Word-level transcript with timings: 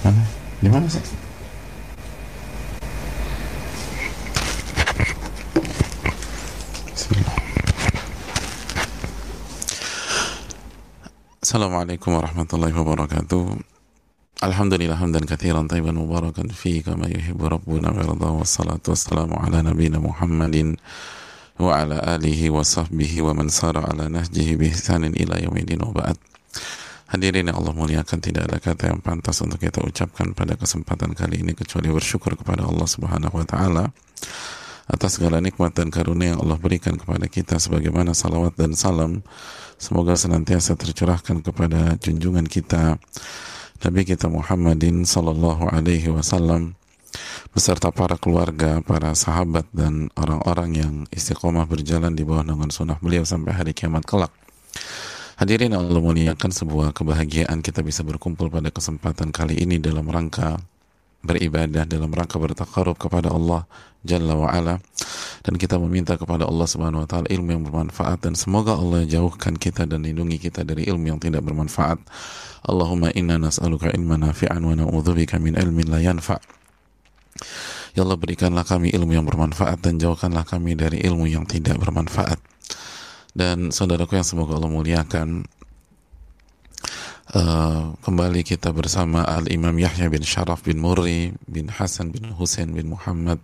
Mana? 0.00 0.24
Di 0.64 0.68
mana 0.72 0.88
sih? 0.88 1.04
Bismillah. 6.88 7.36
Assalamualaikum 11.44 12.16
warahmatullahi 12.16 12.72
wabarakatuh. 12.72 13.60
Alhamdulillah 14.40 14.96
hamdan 14.96 15.28
kathiran 15.28 15.68
tayyiban 15.68 16.00
mubarakan 16.00 16.48
fi 16.48 16.80
kama 16.80 17.04
yuhibbu 17.12 17.44
rabbuna 17.52 17.92
wa 17.92 18.00
yarda 18.00 18.28
wassalatu 18.40 18.96
wassalamu 18.96 19.36
ala 19.36 19.60
nabiyyina 19.60 20.00
Muhammadin 20.00 20.80
wa 21.60 21.76
ala 21.76 22.00
alihi 22.16 22.48
wa 22.48 22.64
sahbihi 22.64 23.20
wa 23.20 23.36
man 23.36 23.52
sara 23.52 23.84
ala 23.84 24.08
nahjihi 24.08 24.56
bi 24.56 24.72
ihsanin 24.72 25.12
ila 25.12 25.36
yaumidin 25.36 25.84
wa 25.84 25.92
ba'd. 25.92 26.16
Hadirin 27.10 27.50
yang 27.50 27.58
Allah 27.58 27.74
muliakan 27.74 28.22
tidak 28.22 28.46
ada 28.46 28.62
kata 28.62 28.94
yang 28.94 29.02
pantas 29.02 29.42
untuk 29.42 29.58
kita 29.58 29.82
ucapkan 29.82 30.30
pada 30.30 30.54
kesempatan 30.54 31.10
kali 31.18 31.42
ini 31.42 31.58
kecuali 31.58 31.90
bersyukur 31.90 32.38
kepada 32.38 32.62
Allah 32.62 32.86
Subhanahu 32.86 33.34
wa 33.34 33.42
taala 33.42 33.90
atas 34.86 35.18
segala 35.18 35.42
nikmat 35.42 35.74
dan 35.74 35.90
karunia 35.90 36.38
yang 36.38 36.46
Allah 36.46 36.54
berikan 36.62 36.94
kepada 36.94 37.26
kita 37.26 37.58
sebagaimana 37.58 38.14
salawat 38.14 38.54
dan 38.54 38.78
salam 38.78 39.26
semoga 39.74 40.14
senantiasa 40.14 40.78
tercurahkan 40.78 41.42
kepada 41.42 41.98
junjungan 41.98 42.46
kita 42.46 43.02
Nabi 43.82 44.06
kita 44.06 44.30
Muhammadin 44.30 45.02
sallallahu 45.02 45.66
alaihi 45.66 46.14
wasallam 46.14 46.78
beserta 47.50 47.90
para 47.90 48.14
keluarga, 48.22 48.78
para 48.86 49.18
sahabat 49.18 49.66
dan 49.74 50.14
orang-orang 50.14 50.70
yang 50.78 50.94
istiqomah 51.10 51.66
berjalan 51.66 52.14
di 52.14 52.22
bawah 52.22 52.46
naungan 52.46 52.70
sunnah 52.70 53.02
beliau 53.02 53.26
sampai 53.26 53.50
hari 53.50 53.74
kiamat 53.74 54.06
kelak. 54.06 54.30
Hadirin 55.40 55.72
Allah 55.72 56.04
muliakan 56.04 56.52
sebuah 56.52 56.92
kebahagiaan 56.92 57.64
kita 57.64 57.80
bisa 57.80 58.04
berkumpul 58.04 58.52
pada 58.52 58.68
kesempatan 58.68 59.32
kali 59.32 59.56
ini 59.56 59.80
dalam 59.80 60.04
rangka 60.04 60.60
beribadah 61.24 61.88
dalam 61.88 62.12
rangka 62.12 62.36
bertakarub 62.36 63.00
kepada 63.00 63.32
Allah 63.32 63.64
Jalla 64.04 64.36
wa 64.36 64.52
ala 64.52 64.84
dan 65.40 65.56
kita 65.56 65.80
meminta 65.80 66.20
kepada 66.20 66.44
Allah 66.44 66.68
Subhanahu 66.68 67.04
wa 67.04 67.08
taala 67.08 67.24
ilmu 67.32 67.56
yang 67.56 67.64
bermanfaat 67.64 68.20
dan 68.20 68.36
semoga 68.36 68.76
Allah 68.76 69.08
jauhkan 69.08 69.56
kita 69.56 69.88
dan 69.88 70.04
lindungi 70.04 70.36
kita 70.36 70.60
dari 70.60 70.84
ilmu 70.84 71.16
yang 71.16 71.16
tidak 71.16 71.40
bermanfaat. 71.40 71.96
Allahumma 72.60 73.08
inna 73.16 73.40
nas'aluka 73.40 73.88
ilman 73.96 74.20
nafi'an 74.20 74.60
wa 74.60 74.76
na'udzubika 74.76 75.40
min 75.40 75.56
ilmin 75.56 75.88
la 75.88 76.04
yanfa'. 76.04 76.36
Ya 77.96 78.04
Allah 78.04 78.20
berikanlah 78.20 78.68
kami 78.68 78.92
ilmu 78.92 79.16
yang 79.16 79.24
bermanfaat 79.24 79.80
dan 79.80 79.96
jauhkanlah 79.96 80.44
kami 80.44 80.76
dari 80.76 81.00
ilmu 81.00 81.24
yang 81.32 81.48
tidak 81.48 81.80
bermanfaat 81.80 82.36
dan 83.34 83.70
saudaraku 83.70 84.18
yang 84.18 84.26
semoga 84.26 84.58
Allah 84.58 84.72
muliakan 84.72 85.46
uh, 87.34 87.94
kembali 88.02 88.42
kita 88.42 88.74
bersama 88.74 89.22
Al 89.22 89.46
Imam 89.50 89.74
Yahya 89.74 90.10
bin 90.10 90.26
Sharaf 90.26 90.66
bin 90.66 90.82
Murri 90.82 91.34
bin 91.46 91.70
Hasan 91.70 92.10
bin 92.10 92.34
Husain 92.34 92.70
bin 92.74 92.90
Muhammad 92.90 93.38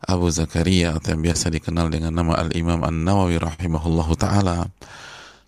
Abu 0.00 0.32
Zakaria 0.32 0.96
atau 0.96 1.14
yang 1.14 1.22
biasa 1.22 1.52
dikenal 1.52 1.92
dengan 1.92 2.16
nama 2.16 2.40
Al 2.40 2.50
Imam 2.56 2.82
An 2.82 3.06
Nawawi 3.06 3.38
rahimahullahu 3.38 4.16
taala 4.18 4.66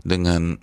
dengan 0.02 0.60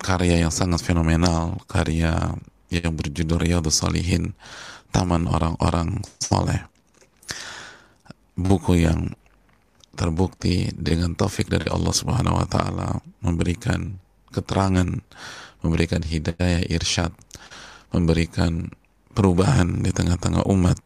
karya 0.00 0.42
yang 0.42 0.52
sangat 0.54 0.80
fenomenal 0.80 1.60
karya 1.68 2.36
yang 2.72 2.96
berjudul 2.96 3.36
Riyadhus 3.36 3.84
Salihin 3.84 4.32
Taman 4.92 5.28
Orang-orang 5.28 6.00
Soleh. 6.20 6.68
Buku 8.32 8.80
yang 8.80 9.12
terbukti 9.92 10.72
dengan 10.72 11.12
taufik 11.12 11.52
dari 11.52 11.68
Allah 11.68 11.92
Subhanahu 11.92 12.40
wa 12.40 12.46
taala 12.48 12.88
memberikan 13.20 14.00
keterangan, 14.32 14.88
memberikan 15.60 16.00
hidayah 16.00 16.64
irsyad, 16.72 17.12
memberikan 17.92 18.72
perubahan 19.12 19.84
di 19.84 19.92
tengah-tengah 19.92 20.48
umat 20.48 20.80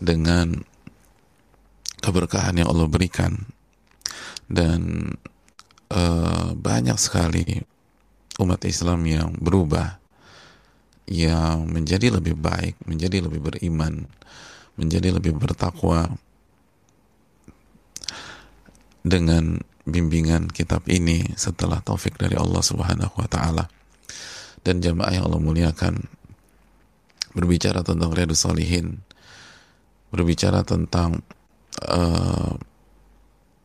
dengan 0.00 0.64
keberkahan 2.00 2.64
yang 2.64 2.68
Allah 2.72 2.88
berikan. 2.88 3.44
Dan 4.50 5.14
uh, 5.94 6.56
banyak 6.58 6.98
sekali 6.98 7.62
umat 8.42 8.64
Islam 8.66 9.06
yang 9.06 9.30
berubah 9.38 10.00
yang 11.10 11.66
menjadi 11.70 12.18
lebih 12.18 12.38
baik, 12.38 12.78
menjadi 12.86 13.26
lebih 13.26 13.42
beriman, 13.42 14.06
menjadi 14.78 15.14
lebih 15.14 15.36
bertakwa, 15.36 16.06
dengan 19.00 19.60
bimbingan 19.88 20.52
kitab 20.52 20.84
ini 20.86 21.32
setelah 21.34 21.80
taufik 21.80 22.20
dari 22.20 22.36
Allah 22.36 22.60
Subhanahu 22.60 23.14
wa 23.16 23.28
taala. 23.28 23.64
Dan 24.60 24.84
jamaah 24.84 25.12
yang 25.16 25.24
Allah 25.24 25.40
muliakan 25.40 26.04
berbicara 27.32 27.80
tentang 27.80 28.12
Riyadus 28.12 28.44
Salihin, 28.44 29.00
berbicara 30.12 30.60
tentang 30.66 31.24
uh, 31.88 32.54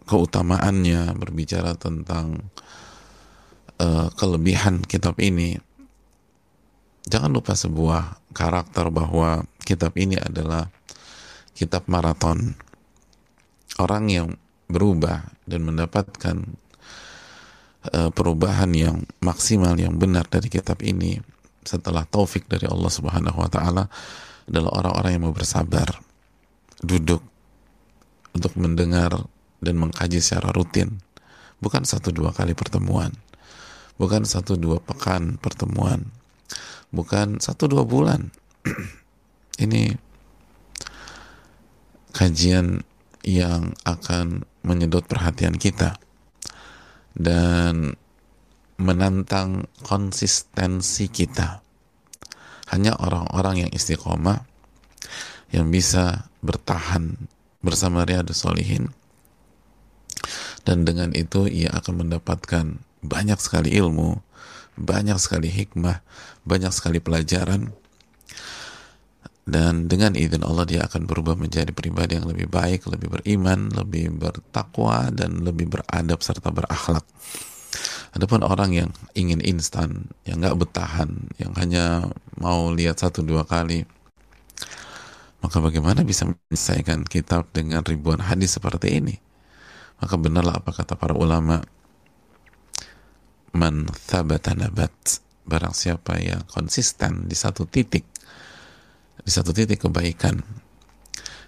keutamaannya, 0.08 1.18
berbicara 1.20 1.76
tentang 1.76 2.48
uh, 3.82 4.08
kelebihan 4.16 4.86
kitab 4.86 5.20
ini. 5.20 5.60
Jangan 7.06 7.30
lupa 7.30 7.54
sebuah 7.54 8.18
karakter 8.34 8.90
bahwa 8.90 9.46
kitab 9.62 9.94
ini 10.00 10.18
adalah 10.18 10.72
kitab 11.54 11.86
maraton. 11.92 12.58
Orang 13.76 14.10
yang 14.10 14.40
berubah 14.76 15.24
dan 15.48 15.64
mendapatkan 15.64 16.36
uh, 17.96 18.12
perubahan 18.12 18.76
yang 18.76 19.08
maksimal 19.24 19.80
yang 19.80 19.96
benar 19.96 20.28
dari 20.28 20.52
kitab 20.52 20.84
ini 20.84 21.24
setelah 21.64 22.04
taufik 22.04 22.52
dari 22.52 22.68
Allah 22.68 22.92
Subhanahu 22.92 23.40
wa 23.40 23.48
taala 23.48 23.88
adalah 24.46 24.84
orang-orang 24.84 25.12
yang 25.16 25.24
mau 25.32 25.36
bersabar 25.36 25.88
duduk 26.84 27.24
untuk 28.36 28.52
mendengar 28.60 29.16
dan 29.64 29.80
mengkaji 29.80 30.20
secara 30.20 30.52
rutin. 30.52 31.00
Bukan 31.64 31.88
satu 31.88 32.12
dua 32.12 32.36
kali 32.36 32.52
pertemuan 32.52 33.16
bukan 33.96 34.28
satu 34.28 34.60
dua 34.60 34.84
pekan 34.84 35.40
pertemuan 35.40 36.12
bukan 36.92 37.40
satu 37.44 37.68
dua 37.68 37.84
bulan. 37.84 38.32
Ini 39.64 39.96
kajian 42.16 42.84
yang 43.26 43.74
akan 43.82 44.46
menyedot 44.62 45.02
perhatian 45.10 45.58
kita 45.58 45.98
dan 47.18 47.98
menantang 48.78 49.66
konsistensi 49.82 51.10
kita. 51.10 51.66
Hanya 52.70 52.98
orang-orang 52.98 53.66
yang 53.66 53.72
istiqomah 53.74 54.46
yang 55.50 55.74
bisa 55.74 56.30
bertahan 56.46 57.30
bersama 57.66 58.06
Riyadus 58.06 58.46
Solihin 58.46 58.94
dan 60.66 60.82
dengan 60.84 61.14
itu 61.14 61.46
ia 61.46 61.70
akan 61.78 62.06
mendapatkan 62.06 62.82
banyak 63.06 63.38
sekali 63.38 63.78
ilmu, 63.78 64.18
banyak 64.76 65.16
sekali 65.22 65.48
hikmah, 65.48 66.02
banyak 66.42 66.74
sekali 66.74 66.98
pelajaran 66.98 67.72
dan 69.46 69.86
dengan 69.86 70.18
izin 70.18 70.42
Allah 70.42 70.66
dia 70.66 70.82
akan 70.90 71.06
berubah 71.06 71.38
menjadi 71.38 71.70
pribadi 71.70 72.18
yang 72.18 72.26
lebih 72.26 72.50
baik, 72.50 72.90
lebih 72.90 73.14
beriman, 73.14 73.70
lebih 73.70 74.10
bertakwa 74.18 75.14
dan 75.14 75.46
lebih 75.46 75.70
beradab 75.70 76.18
serta 76.26 76.50
berakhlak. 76.50 77.06
Adapun 78.18 78.42
orang 78.42 78.74
yang 78.74 78.90
ingin 79.14 79.44
instan, 79.46 80.10
yang 80.26 80.42
nggak 80.42 80.58
bertahan, 80.58 81.30
yang 81.38 81.54
hanya 81.62 82.10
mau 82.42 82.74
lihat 82.74 82.98
satu 82.98 83.22
dua 83.22 83.46
kali, 83.46 83.86
maka 85.46 85.62
bagaimana 85.62 86.02
bisa 86.02 86.26
menyelesaikan 86.26 87.06
kitab 87.06 87.46
dengan 87.54 87.86
ribuan 87.86 88.26
hadis 88.26 88.58
seperti 88.58 88.98
ini? 88.98 89.16
Maka 90.02 90.18
benarlah 90.18 90.58
apa 90.58 90.74
kata 90.74 90.98
para 90.98 91.14
ulama, 91.14 91.62
man 93.54 93.86
thabata 94.10 94.58
nabat, 94.58 95.22
barang 95.46 95.76
siapa 95.78 96.18
yang 96.18 96.42
konsisten 96.50 97.30
di 97.30 97.38
satu 97.38 97.70
titik, 97.70 98.15
di 99.26 99.32
satu 99.34 99.50
titik 99.50 99.82
kebaikan, 99.82 100.38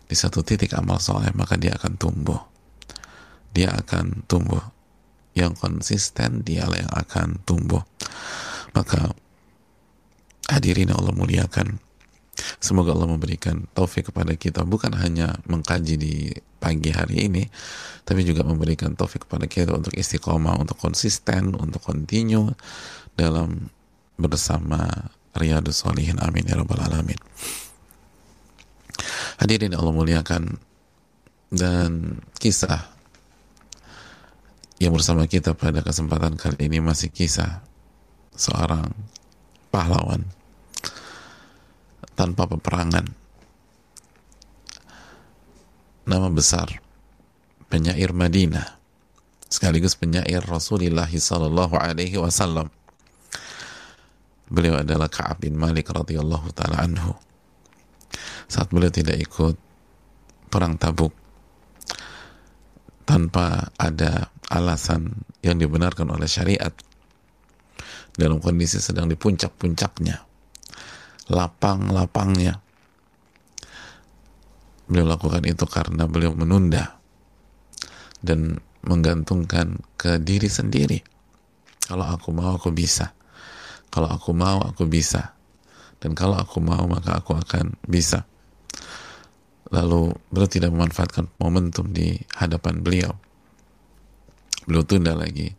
di 0.09 0.15
satu 0.17 0.41
titik 0.41 0.73
amal 0.73 0.97
soleh, 0.97 1.29
maka 1.37 1.61
dia 1.61 1.77
akan 1.77 1.93
tumbuh. 1.93 2.41
Dia 3.53 3.69
akan 3.69 4.25
tumbuh. 4.25 4.73
Yang 5.37 5.61
konsisten, 5.61 6.41
dialah 6.41 6.81
yang 6.81 6.93
akan 6.97 7.37
tumbuh. 7.45 7.85
Maka 8.73 9.13
hadirin 10.49 10.89
Allah 10.89 11.13
muliakan. 11.13 11.77
Semoga 12.57 12.93
Allah 12.93 13.09
memberikan 13.09 13.65
taufik 13.73 14.09
kepada 14.09 14.33
kita 14.33 14.65
bukan 14.65 14.93
hanya 14.97 15.37
mengkaji 15.45 15.95
di 15.97 16.13
pagi 16.57 16.89
hari 16.89 17.29
ini, 17.29 17.45
tapi 18.05 18.25
juga 18.25 18.41
memberikan 18.45 18.93
taufik 18.97 19.29
kepada 19.29 19.45
kita 19.45 19.73
untuk 19.73 19.93
istiqomah, 19.93 20.57
untuk 20.57 20.77
konsisten, 20.77 21.53
untuk 21.53 21.81
continue 21.81 22.53
dalam 23.13 23.69
bersama 24.17 25.09
Riyadus 25.37 25.85
Solihin. 25.85 26.17
Amin 26.21 26.49
ya 26.49 26.57
rabbal 26.57 26.81
alamin. 26.81 27.17
Hadirin 29.47 29.79
Allah 29.79 29.95
muliakan 29.95 30.59
dan 31.55 32.19
kisah 32.35 32.83
yang 34.75 34.91
bersama 34.91 35.23
kita 35.23 35.55
pada 35.55 35.79
kesempatan 35.79 36.35
kali 36.35 36.67
ini 36.67 36.83
masih 36.83 37.07
kisah 37.07 37.63
seorang 38.35 38.91
pahlawan 39.71 40.27
tanpa 42.19 42.43
peperangan. 42.43 43.07
Nama 46.03 46.27
besar 46.27 46.83
penyair 47.71 48.11
Madinah 48.11 48.67
sekaligus 49.47 49.95
penyair 49.95 50.43
Rasulullah 50.43 51.07
sallallahu 51.07 51.79
alaihi 51.79 52.19
wasallam. 52.19 52.67
Beliau 54.51 54.83
adalah 54.83 55.07
Ka'ab 55.07 55.39
bin 55.39 55.55
Malik 55.55 55.87
radhiyallahu 55.95 56.51
taala 56.51 56.83
anhu. 56.83 57.15
Saat 58.47 58.71
beliau 58.71 58.87
tidak 58.87 59.19
ikut 59.19 59.55
perang 60.47 60.79
Tabuk 60.79 61.11
tanpa 63.03 63.71
ada 63.75 64.31
alasan 64.47 65.23
yang 65.43 65.59
dibenarkan 65.59 66.07
oleh 66.11 66.27
syariat 66.27 66.71
dalam 68.15 68.39
kondisi 68.39 68.79
sedang 68.79 69.11
di 69.11 69.19
puncak-puncaknya 69.19 70.23
lapang-lapangnya. 71.27 72.63
Beliau 74.87 75.03
lakukan 75.03 75.43
itu 75.43 75.67
karena 75.67 76.07
beliau 76.07 76.31
menunda 76.31 77.03
dan 78.23 78.63
menggantungkan 78.87 79.83
ke 79.99 80.23
diri 80.23 80.47
sendiri. 80.47 81.03
Kalau 81.83 82.07
aku 82.07 82.31
mau 82.31 82.55
aku 82.55 82.71
bisa. 82.71 83.11
Kalau 83.91 84.07
aku 84.07 84.31
mau 84.31 84.63
aku 84.63 84.87
bisa. 84.87 85.35
Dan 85.99 86.15
kalau 86.15 86.39
aku 86.39 86.63
mau 86.63 86.87
maka 86.87 87.19
aku 87.19 87.35
akan 87.35 87.75
bisa 87.83 88.23
lalu 89.67 90.15
beliau 90.31 90.49
tidak 90.49 90.71
memanfaatkan 90.71 91.27
momentum 91.39 91.91
di 91.91 92.15
hadapan 92.35 92.79
beliau. 92.79 93.11
Beliau 94.67 94.83
tunda 94.83 95.15
lagi 95.15 95.55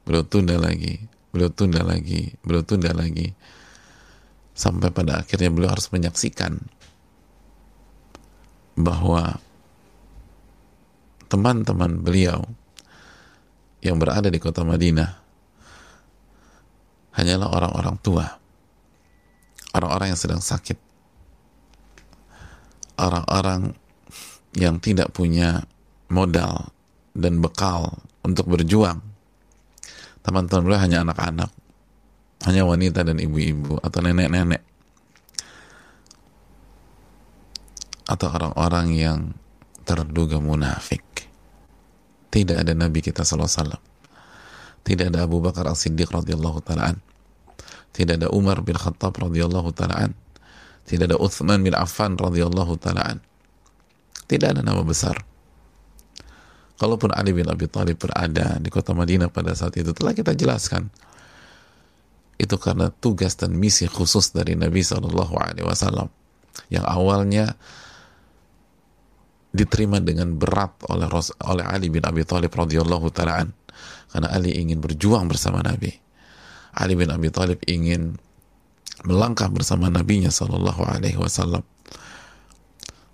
beliau 0.00 0.24
tunda 0.24 0.56
lagi 0.56 0.96
beliau 1.30 1.52
tunda 1.52 1.80
lagi 1.84 2.34
beliau 2.44 2.64
tunda 2.64 2.90
lagi. 2.92 3.32
Sampai 4.50 4.92
pada 4.92 5.24
akhirnya 5.24 5.48
beliau 5.48 5.72
harus 5.72 5.88
menyaksikan 5.88 6.60
bahwa 8.76 9.40
teman-teman 11.32 12.02
beliau 12.02 12.44
yang 13.80 13.96
berada 13.96 14.28
di 14.28 14.36
kota 14.36 14.60
Madinah 14.66 15.16
hanyalah 17.16 17.48
orang-orang 17.48 17.96
tua. 18.04 18.26
Orang-orang 19.70 20.12
yang 20.12 20.20
sedang 20.20 20.42
sakit 20.42 20.89
orang-orang 23.00 23.72
yang 24.54 24.76
tidak 24.82 25.14
punya 25.14 25.64
modal 26.10 26.74
dan 27.16 27.38
bekal 27.40 28.02
untuk 28.26 28.50
berjuang. 28.50 29.00
Teman-teman 30.20 30.62
beliau 30.68 30.82
hanya 30.84 30.98
anak-anak, 31.00 31.50
hanya 32.44 32.62
wanita 32.68 33.00
dan 33.06 33.16
ibu-ibu 33.16 33.80
atau 33.80 33.98
nenek-nenek. 34.04 34.62
Atau 38.10 38.26
orang-orang 38.26 38.88
yang 38.92 39.18
terduga 39.86 40.42
munafik. 40.42 41.02
Tidak 42.30 42.62
ada 42.62 42.74
Nabi 42.74 43.00
kita 43.02 43.22
SAW. 43.22 43.78
Tidak 44.80 45.12
ada 45.12 45.26
Abu 45.26 45.38
Bakar 45.42 45.68
As-Siddiq 45.68 46.08
radhiyallahu 46.08 46.64
taala 46.64 46.96
Tidak 47.92 48.16
ada 48.16 48.32
Umar 48.32 48.64
bin 48.64 48.80
Khattab 48.80 49.12
radhiyallahu 49.12 49.76
taala 49.76 50.08
tidak 50.88 51.12
ada 51.12 51.18
Uthman 51.20 51.62
bin 51.62 51.74
Affan 51.76 52.18
radhiyallahu 52.18 52.74
taala 52.80 53.18
Tidak 54.26 54.48
ada 54.54 54.62
nama 54.62 54.82
besar. 54.86 55.18
Kalaupun 56.80 57.12
Ali 57.12 57.36
bin 57.36 57.44
Abi 57.44 57.68
Thalib 57.68 58.00
berada 58.00 58.56
di 58.56 58.72
kota 58.72 58.96
Madinah 58.96 59.28
pada 59.28 59.52
saat 59.52 59.76
itu 59.76 59.92
telah 59.92 60.16
kita 60.16 60.32
jelaskan. 60.32 60.88
Itu 62.40 62.56
karena 62.56 62.88
tugas 62.88 63.36
dan 63.36 63.52
misi 63.52 63.84
khusus 63.84 64.32
dari 64.32 64.56
Nabi 64.56 64.80
Shallallahu 64.80 65.34
Alaihi 65.36 65.66
Wasallam 65.68 66.08
yang 66.72 66.88
awalnya 66.88 67.52
diterima 69.50 69.98
dengan 70.00 70.38
berat 70.38 70.72
oleh 70.88 71.10
oleh 71.44 71.64
Ali 71.68 71.92
bin 71.92 72.06
Abi 72.06 72.24
Thalib 72.24 72.54
radhiyallahu 72.54 73.12
taala 73.12 73.50
karena 74.08 74.28
Ali 74.30 74.56
ingin 74.56 74.80
berjuang 74.80 75.28
bersama 75.28 75.60
Nabi. 75.60 75.90
Ali 76.72 76.94
bin 76.96 77.10
Abi 77.10 77.28
Thalib 77.28 77.60
ingin 77.66 78.16
melangkah 79.06 79.48
bersama 79.48 79.88
nabinya 79.88 80.28
sallallahu 80.28 80.82
alaihi 80.84 81.16
wasallam. 81.16 81.64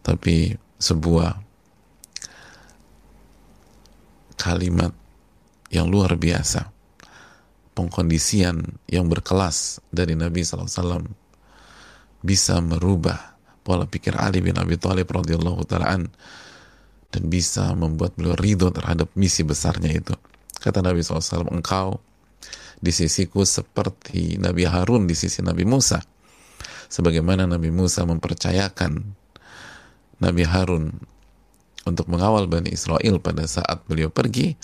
Tapi 0.03 0.55
sebuah 0.79 1.35
kalimat 4.37 4.93
yang 5.73 5.91
luar 5.91 6.15
biasa 6.15 6.71
pengkondisian 7.77 8.63
yang 8.89 9.11
berkelas 9.11 9.85
dari 9.93 10.17
Nabi 10.17 10.41
SAW 10.41 11.05
bisa 12.25 12.57
merubah 12.65 13.37
pola 13.61 13.85
pikir 13.85 14.17
Ali 14.17 14.41
bin 14.41 14.57
Abi 14.57 14.81
Thalib 14.81 15.11
radhiyallahu 15.11 15.67
taala 15.69 16.07
dan 17.13 17.23
bisa 17.29 17.77
membuat 17.77 18.17
beliau 18.17 18.39
ridho 18.39 18.73
terhadap 18.73 19.13
misi 19.19 19.45
besarnya 19.45 19.93
itu. 19.93 20.15
Kata 20.63 20.81
Nabi 20.81 21.05
SAW 21.05 21.53
engkau 21.53 22.01
di 22.77 22.93
sisiku 22.93 23.43
seperti 23.43 24.37
Nabi 24.37 24.69
Harun 24.69 25.09
di 25.09 25.17
sisi 25.17 25.41
Nabi 25.41 25.65
Musa. 25.65 26.01
Sebagaimana 26.87 27.49
Nabi 27.49 27.75
Musa 27.75 28.07
mempercayakan 28.07 28.93
Nabi 30.23 30.43
Harun 30.47 30.95
untuk 31.87 32.07
mengawal 32.11 32.47
Bani 32.47 32.71
Israel 32.71 33.19
pada 33.19 33.47
saat 33.47 33.83
beliau 33.87 34.11
pergi, 34.11 34.55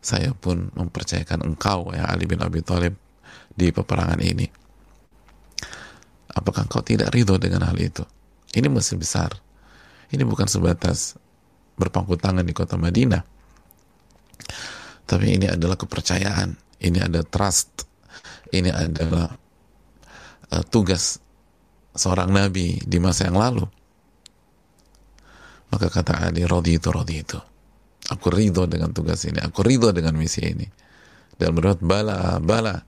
saya 0.00 0.32
pun 0.36 0.70
mempercayakan 0.72 1.42
engkau 1.42 1.90
ya 1.92 2.06
Ali 2.06 2.28
bin 2.28 2.38
Abi 2.44 2.62
Thalib 2.62 2.94
di 3.52 3.72
peperangan 3.72 4.20
ini. 4.20 4.46
Apakah 6.36 6.68
engkau 6.68 6.84
tidak 6.84 7.10
ridho 7.16 7.40
dengan 7.40 7.64
hal 7.64 7.76
itu? 7.80 8.04
Ini 8.52 8.68
masih 8.68 9.00
besar. 9.00 9.32
Ini 10.12 10.22
bukan 10.22 10.46
sebatas 10.46 11.16
berpangku 11.76 12.16
tangan 12.20 12.44
di 12.44 12.52
kota 12.52 12.76
Madinah. 12.76 13.24
Tapi 15.06 15.38
ini 15.38 15.46
adalah 15.48 15.78
kepercayaan 15.78 16.65
ini 16.82 16.98
ada 17.00 17.24
trust. 17.24 17.88
Ini 18.52 18.70
adalah 18.70 19.32
uh, 20.52 20.64
tugas 20.70 21.18
seorang 21.96 22.30
nabi 22.30 22.78
di 22.84 22.98
masa 23.00 23.26
yang 23.28 23.40
lalu. 23.40 23.64
Maka 25.72 25.90
kata 25.90 26.30
Ali 26.30 26.46
rodi 26.46 26.78
itu 26.78 26.88
rodi 26.92 27.16
itu. 27.20 27.38
Aku 28.06 28.30
ridho 28.30 28.70
dengan 28.70 28.94
tugas 28.94 29.26
ini. 29.26 29.42
Aku 29.42 29.66
ridho 29.66 29.90
dengan 29.90 30.14
misi 30.14 30.46
ini. 30.46 30.66
Dan 31.34 31.58
menurut 31.58 31.82
bala 31.82 32.38
bala. 32.38 32.78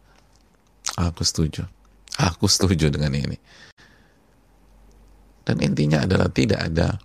Aku 0.94 1.26
setuju. 1.26 1.66
Aku 2.22 2.46
setuju 2.46 2.90
dengan 2.90 3.10
ini. 3.18 3.34
Dan 5.42 5.58
intinya 5.64 6.06
adalah 6.06 6.30
tidak 6.30 6.60
ada 6.70 7.00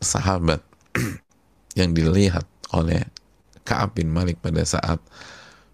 sahabat 0.00 0.62
yang 1.78 1.92
dilihat 1.92 2.46
oleh 2.72 3.04
Ka'ab 3.64 3.96
bin 3.96 4.12
Malik 4.12 4.38
pada 4.38 4.62
saat 4.62 5.00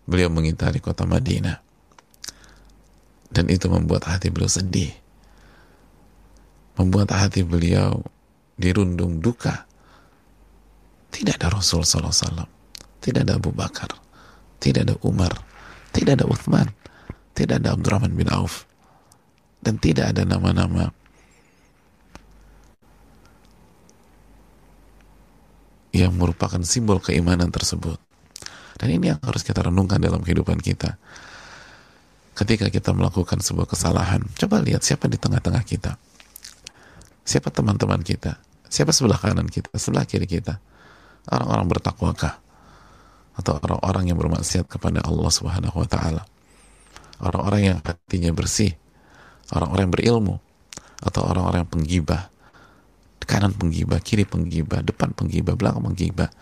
beliau 0.04 0.28
mengitari 0.33 0.78
kota 0.78 1.09
Madinah. 1.09 1.59
Dan 3.30 3.47
itu 3.47 3.71
membuat 3.71 4.11
hati 4.11 4.28
beliau 4.33 4.50
sedih. 4.50 4.90
Membuat 6.78 7.14
hati 7.14 7.47
beliau 7.47 8.02
dirundung 8.59 9.23
duka. 9.23 9.66
Tidak 11.11 11.38
ada 11.38 11.50
Rasul 11.52 11.83
SAW 11.87 12.61
tidak 13.00 13.25
ada 13.25 13.40
Abu 13.40 13.50
Bakar. 13.50 13.88
Tidak 14.61 14.85
ada 14.85 14.95
Umar. 15.02 15.33
Tidak 15.90 16.21
ada 16.21 16.28
Uthman. 16.28 16.69
Tidak 17.33 17.57
ada 17.57 17.73
Abdurrahman 17.73 18.12
bin 18.12 18.28
Auf. 18.28 18.69
Dan 19.64 19.80
tidak 19.80 20.12
ada 20.12 20.25
nama-nama 20.25 20.92
yang 25.90 26.14
merupakan 26.14 26.62
simbol 26.62 27.02
keimanan 27.02 27.50
tersebut 27.50 27.99
dan 28.80 28.88
ini 28.88 29.12
yang 29.12 29.20
harus 29.20 29.44
kita 29.44 29.60
renungkan 29.60 30.00
dalam 30.00 30.25
kehidupan 30.25 30.56
kita. 30.56 30.96
Ketika 32.32 32.72
kita 32.72 32.96
melakukan 32.96 33.44
sebuah 33.44 33.68
kesalahan, 33.68 34.25
coba 34.40 34.64
lihat 34.64 34.80
siapa 34.80 35.04
di 35.04 35.20
tengah-tengah 35.20 35.60
kita. 35.68 36.00
Siapa 37.20 37.52
teman-teman 37.52 38.00
kita? 38.00 38.40
Siapa 38.72 38.96
sebelah 38.96 39.20
kanan 39.20 39.52
kita? 39.52 39.68
Sebelah 39.76 40.08
kiri 40.08 40.25
kita? 40.25 40.56
Orang-orang 41.28 41.68
bertakwakah? 41.68 42.40
Atau 43.37 43.60
orang-orang 43.60 44.08
yang 44.08 44.16
bermaksiat 44.16 44.64
kepada 44.64 45.04
Allah 45.04 45.28
Subhanahu 45.28 45.76
wa 45.76 45.84
taala? 45.84 46.25
Orang-orang 47.20 47.60
yang 47.60 47.78
hatinya 47.84 48.32
bersih, 48.32 48.72
orang-orang 49.52 49.92
yang 49.92 49.94
berilmu, 49.94 50.37
atau 51.04 51.20
orang-orang 51.28 51.68
yang 51.68 51.72
penggibah, 51.76 52.32
kanan 53.28 53.52
penggibah, 53.52 54.00
kiri 54.00 54.25
penggibah, 54.25 54.80
depan 54.80 55.12
penggibah, 55.12 55.52
belakang 55.60 55.84
penggibah, 55.92 56.32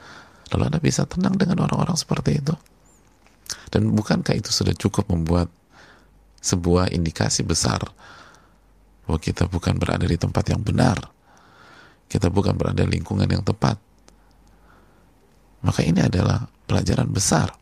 Lalu 0.53 0.63
Anda 0.73 0.81
bisa 0.81 1.05
tenang 1.05 1.37
dengan 1.37 1.65
orang-orang 1.65 1.97
seperti 1.97 2.41
itu. 2.41 2.55
Dan 3.69 3.93
bukankah 3.93 4.33
itu 4.33 4.49
sudah 4.49 4.73
cukup 4.73 5.09
membuat 5.13 5.53
sebuah 6.41 6.89
indikasi 6.95 7.45
besar 7.45 7.85
bahwa 9.05 9.19
kita 9.21 9.49
bukan 9.49 9.77
berada 9.77 10.05
di 10.05 10.17
tempat 10.17 10.45
yang 10.53 10.61
benar. 10.65 10.97
Kita 12.09 12.33
bukan 12.33 12.57
berada 12.57 12.85
di 12.85 12.97
lingkungan 12.97 13.29
yang 13.29 13.45
tepat. 13.45 13.77
Maka 15.61 15.85
ini 15.85 16.01
adalah 16.01 16.49
pelajaran 16.65 17.13
besar. 17.13 17.53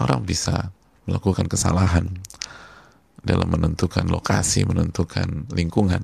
Orang 0.00 0.24
bisa 0.24 0.72
melakukan 1.04 1.44
kesalahan, 1.50 2.08
dalam 3.22 3.48
menentukan 3.54 4.08
lokasi, 4.10 4.66
menentukan 4.66 5.46
lingkungan. 5.54 6.02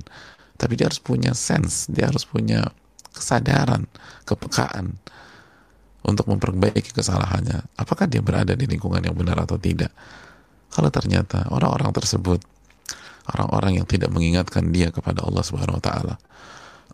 Tapi 0.59 0.73
dia 0.79 0.91
harus 0.91 1.03
punya 1.03 1.35
sense, 1.35 1.91
dia 1.91 2.11
harus 2.11 2.27
punya 2.27 2.67
kesadaran, 3.15 3.87
kepekaan 4.27 4.99
untuk 6.09 6.25
memperbaiki 6.33 6.97
kesalahannya. 6.97 7.77
Apakah 7.77 8.09
dia 8.09 8.25
berada 8.25 8.57
di 8.57 8.65
lingkungan 8.65 9.05
yang 9.05 9.13
benar 9.13 9.45
atau 9.45 9.61
tidak? 9.61 9.93
Kalau 10.73 10.89
ternyata 10.89 11.49
orang-orang 11.53 11.93
tersebut 11.93 12.41
orang-orang 13.29 13.81
yang 13.81 13.87
tidak 13.89 14.09
mengingatkan 14.09 14.73
dia 14.73 14.89
kepada 14.89 15.21
Allah 15.21 15.45
Subhanahu 15.45 15.77
wa 15.77 15.85
taala, 15.85 16.15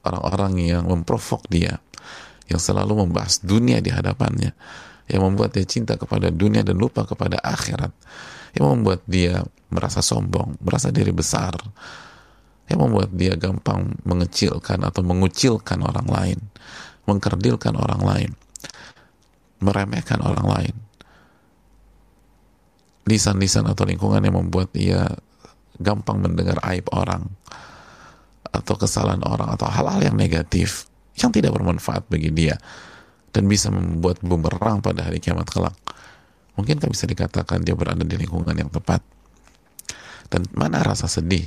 orang-orang 0.03 0.53
yang 0.59 0.85
memprovok 0.87 1.47
dia, 1.47 1.79
yang 2.51 2.59
selalu 2.59 3.07
membahas 3.07 3.39
dunia 3.41 3.79
di 3.79 3.95
hadapannya, 3.95 4.51
yang 5.07 5.23
membuat 5.23 5.55
dia 5.55 5.65
cinta 5.65 5.95
kepada 5.95 6.35
dunia 6.35 6.67
dan 6.67 6.75
lupa 6.75 7.07
kepada 7.07 7.39
akhirat, 7.39 7.95
yang 8.59 8.67
membuat 8.75 9.07
dia 9.07 9.47
merasa 9.71 10.03
sombong, 10.03 10.59
merasa 10.59 10.91
diri 10.91 11.15
besar, 11.15 11.55
yang 12.67 12.83
membuat 12.83 13.15
dia 13.15 13.39
gampang 13.39 13.95
mengecilkan 14.03 14.83
atau 14.83 15.07
mengucilkan 15.07 15.79
orang 15.83 16.09
lain, 16.09 16.39
mengkerdilkan 17.07 17.75
orang 17.79 18.03
lain, 18.03 18.31
meremehkan 19.63 20.23
orang 20.23 20.47
lain. 20.47 20.75
Lisan-lisan 23.05 23.69
atau 23.69 23.85
lingkungan 23.85 24.25
yang 24.25 24.41
membuat 24.41 24.73
dia 24.73 25.05
gampang 25.77 26.23
mendengar 26.23 26.57
aib 26.71 26.89
orang 26.95 27.29
atau 28.55 28.75
kesalahan 28.79 29.21
orang 29.27 29.51
atau 29.53 29.67
hal-hal 29.67 30.01
yang 30.01 30.17
negatif 30.17 30.87
yang 31.19 31.35
tidak 31.35 31.55
bermanfaat 31.55 32.07
bagi 32.07 32.31
dia 32.31 32.55
dan 33.35 33.51
bisa 33.51 33.69
membuat 33.69 34.23
bumerang 34.23 34.79
pada 34.79 35.11
hari 35.11 35.19
kiamat 35.19 35.51
kelak. 35.51 35.75
Mungkin 36.55 36.79
kan 36.79 36.87
bisa 36.87 37.11
dikatakan 37.11 37.67
dia 37.67 37.75
berada 37.75 38.07
di 38.07 38.15
lingkungan 38.15 38.55
yang 38.55 38.71
tepat. 38.71 39.03
Dan 40.31 40.47
mana 40.55 40.81
rasa 40.87 41.11
sedih 41.11 41.43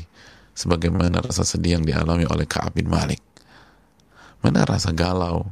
sebagaimana 0.51 1.23
rasa 1.23 1.47
sedih 1.47 1.79
yang 1.79 1.83
dialami 1.87 2.27
oleh 2.27 2.43
Ka'ab 2.43 2.75
bin 2.75 2.91
Malik. 2.91 3.23
Mana 4.43 4.67
rasa 4.67 4.91
galau 4.91 5.47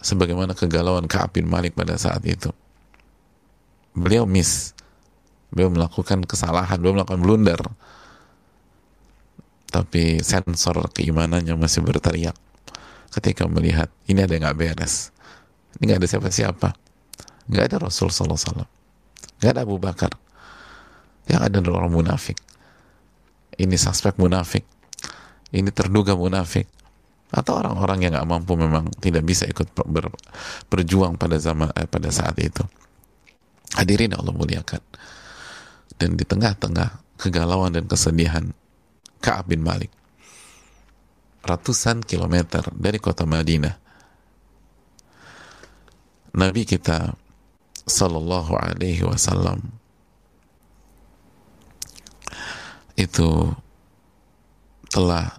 sebagaimana 0.00 0.52
kegalauan 0.52 1.08
Ka'ab 1.08 1.36
bin 1.36 1.48
Malik 1.48 1.76
pada 1.76 1.96
saat 1.96 2.22
itu. 2.24 2.50
Beliau 3.96 4.28
miss. 4.28 4.76
Beliau 5.52 5.72
melakukan 5.72 6.26
kesalahan, 6.26 6.76
beliau 6.76 7.00
melakukan 7.00 7.22
blunder. 7.22 7.60
Tapi 9.70 10.20
sensor 10.20 10.88
keimanannya 10.92 11.56
masih 11.56 11.84
berteriak 11.84 12.36
ketika 13.12 13.48
melihat 13.48 13.88
ini 14.08 14.24
ada 14.24 14.32
yang 14.36 14.44
nggak 14.44 14.58
beres. 14.58 15.12
Ini 15.76 15.92
nggak 15.92 15.98
ada 16.04 16.08
siapa-siapa. 16.08 16.68
Nggak 17.48 17.64
ada 17.72 17.76
Rasul 17.88 18.12
Sallallahu 18.12 18.36
Alaihi 18.36 18.48
Wasallam. 18.52 18.70
Nggak 19.40 19.50
ada 19.52 19.60
Abu 19.62 19.76
Bakar. 19.76 20.12
Yang 21.26 21.40
ada 21.50 21.58
orang 21.74 21.92
munafik 21.92 22.38
ini 23.56 23.76
suspek 23.80 24.20
munafik, 24.20 24.64
ini 25.52 25.72
terduga 25.72 26.12
munafik, 26.12 26.68
atau 27.30 27.58
orang-orang 27.58 28.06
yang 28.06 28.12
nggak 28.14 28.28
mampu 28.28 28.54
memang 28.54 28.86
tidak 29.02 29.26
bisa 29.26 29.44
ikut 29.50 29.66
ber, 29.86 30.10
berjuang 30.70 31.18
pada 31.18 31.36
zaman 31.42 31.70
eh, 31.74 31.88
pada 31.90 32.10
saat 32.14 32.38
itu. 32.38 32.62
Hadirin 33.74 34.14
Allah 34.14 34.32
muliakan. 34.32 34.82
Dan 35.96 36.14
di 36.14 36.28
tengah-tengah 36.28 37.16
kegalauan 37.16 37.72
dan 37.72 37.88
kesedihan 37.88 38.52
Ka'ab 39.24 39.48
bin 39.48 39.64
Malik 39.64 39.88
ratusan 41.46 42.02
kilometer 42.02 42.60
dari 42.74 42.98
kota 42.98 43.22
Madinah 43.22 43.78
Nabi 46.36 46.68
kita 46.68 47.14
Sallallahu 47.86 48.52
Alaihi 48.58 49.06
Wasallam 49.06 49.62
itu 52.98 53.54
telah 54.90 55.38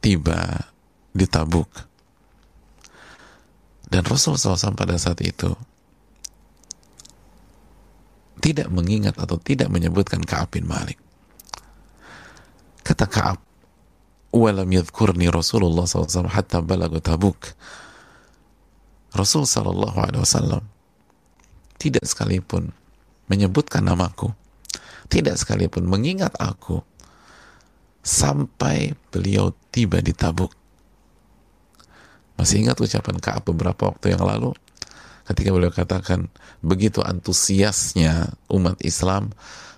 tiba 0.00 0.72
di 1.12 1.28
Tabuk. 1.28 1.68
Dan 3.90 4.06
Rasulullah 4.06 4.56
SAW 4.56 4.78
pada 4.78 4.96
saat 4.96 5.18
itu 5.22 5.50
tidak 8.40 8.70
mengingat 8.72 9.18
atau 9.18 9.36
tidak 9.36 9.68
menyebutkan 9.68 10.22
Ka'ab 10.22 10.54
bin 10.54 10.64
Malik. 10.64 10.96
Kata 12.80 13.04
Ka'ab, 13.04 13.38
"Walam 14.32 14.70
yadhkurni 14.70 15.28
Rasulullah 15.28 15.84
SAW 15.84 16.30
hatta 16.30 16.64
balagu 16.64 17.02
Tabuk." 17.02 17.52
Rasul 19.10 19.42
Sallallahu 19.42 19.98
Alaihi 19.98 20.22
Wasallam 20.22 20.62
tidak 21.82 22.06
sekalipun 22.06 22.70
menyebutkan 23.26 23.82
namaku 23.82 24.30
tidak 25.10 25.36
sekalipun 25.36 25.90
mengingat 25.90 26.30
aku 26.38 26.80
sampai 28.00 28.96
beliau 29.12 29.52
tiba 29.72 30.00
di 30.00 30.16
Tabuk. 30.16 30.52
Masih 32.40 32.64
ingat 32.64 32.80
ucapan 32.80 33.20
Ka'ab 33.20 33.44
beberapa 33.52 33.92
waktu 33.92 34.16
yang 34.16 34.24
lalu 34.24 34.56
ketika 35.28 35.52
beliau 35.52 35.70
katakan 35.70 36.32
begitu 36.64 37.04
antusiasnya 37.04 38.32
umat 38.50 38.80
Islam 38.80 39.30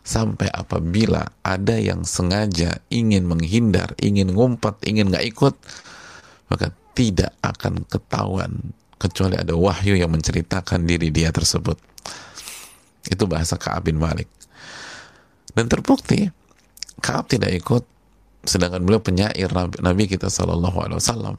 sampai 0.06 0.48
apabila 0.48 1.26
ada 1.42 1.76
yang 1.76 2.06
sengaja 2.06 2.78
ingin 2.88 3.26
menghindar, 3.26 3.92
ingin 3.98 4.32
ngumpet, 4.32 4.78
ingin 4.86 5.10
nggak 5.10 5.26
ikut, 5.34 5.54
maka 6.48 6.70
tidak 6.94 7.34
akan 7.42 7.82
ketahuan 7.90 8.72
kecuali 8.96 9.34
ada 9.34 9.58
wahyu 9.58 9.98
yang 9.98 10.14
menceritakan 10.14 10.86
diri 10.86 11.10
dia 11.10 11.34
tersebut. 11.34 11.74
Itu 13.10 13.26
bahasa 13.26 13.58
Ka'ab 13.58 13.90
bin 13.90 13.98
Malik. 13.98 14.30
Dan 15.52 15.66
terbukti 15.66 16.30
Kaab 17.02 17.26
tidak 17.26 17.50
ikut 17.50 17.82
sedangkan 18.42 18.82
beliau 18.82 19.02
penyair 19.02 19.50
Nabi, 19.50 19.76
Nabi 19.78 20.04
kita 20.10 20.26
Shallallahu 20.26 20.78
Alaihi 20.82 20.98
Wasallam. 20.98 21.36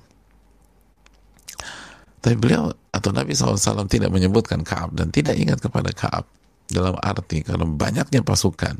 Tapi 2.24 2.36
beliau 2.40 2.72
atau 2.96 3.12
Nabi 3.12 3.36
SAW 3.36 3.84
tidak 3.92 4.08
menyebutkan 4.08 4.64
Kaab 4.64 4.96
dan 4.96 5.12
tidak 5.12 5.36
ingat 5.36 5.60
kepada 5.60 5.92
Kaab 5.92 6.24
dalam 6.72 6.96
arti 7.04 7.44
karena 7.44 7.68
banyaknya 7.68 8.24
pasukan 8.24 8.80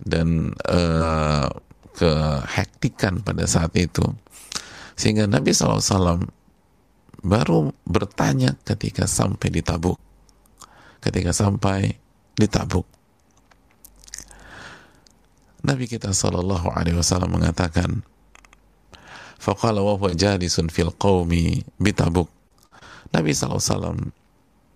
dan 0.00 0.56
uh, 0.64 1.52
kehektikan 1.92 3.20
pada 3.20 3.44
saat 3.44 3.76
itu. 3.76 4.00
Sehingga 4.96 5.28
Nabi 5.28 5.52
SAW 5.52 6.24
baru 7.20 7.68
bertanya 7.84 8.56
ketika 8.64 9.04
sampai 9.04 9.52
di 9.52 9.60
Tabuk. 9.60 10.00
Ketika 11.04 11.36
sampai 11.36 11.92
di 12.32 12.46
Tabuk 12.48 13.01
Nabi 15.62 15.86
kita 15.86 16.10
sallallahu 16.10 16.74
alaihi 16.74 16.98
wasallam 16.98 17.38
mengatakan 17.38 18.02
faqala 19.38 19.82
wa 19.82 19.96
jalisun 20.10 20.66
fil 20.70 20.90
qaumi 20.94 21.62
bitabuk 21.78 22.26
Nabi 23.12 23.36
SAW 23.36 24.08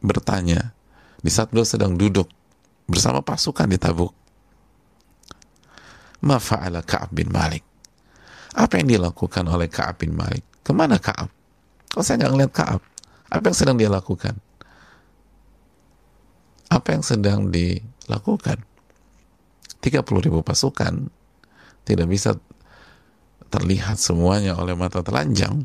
bertanya 0.04 0.76
di 1.24 1.32
saat 1.32 1.48
beliau 1.48 1.64
sedang 1.64 1.96
duduk 1.96 2.28
bersama 2.84 3.24
pasukan 3.24 3.64
di 3.64 3.80
Tabuk 3.80 4.12
ma 6.20 6.36
fa'ala 6.36 6.84
Ka'ab 6.84 7.16
bin 7.16 7.32
Malik? 7.32 7.64
Apa 8.56 8.80
yang 8.80 8.88
dilakukan 8.92 9.44
oleh 9.48 9.68
Ka'ab 9.68 10.04
bin 10.04 10.16
Malik? 10.16 10.44
Ke 10.60 10.76
mana 10.76 11.00
Ka'ab? 11.00 11.32
Kok 11.92 12.04
saya 12.04 12.24
nggak 12.24 12.32
ngeliat 12.36 12.52
Ka'ab? 12.52 12.80
Apa 13.32 13.44
yang 13.52 13.56
sedang 13.56 13.76
dia 13.80 13.90
lakukan? 13.90 14.34
Apa 16.68 16.88
yang 16.92 17.04
sedang 17.04 17.48
dilakukan 17.48 18.60
30 19.86 20.02
ribu 20.02 20.42
pasukan 20.42 21.06
tidak 21.86 22.10
bisa 22.10 22.34
terlihat 23.46 23.94
semuanya 24.02 24.58
oleh 24.58 24.74
mata 24.74 24.98
telanjang. 25.06 25.62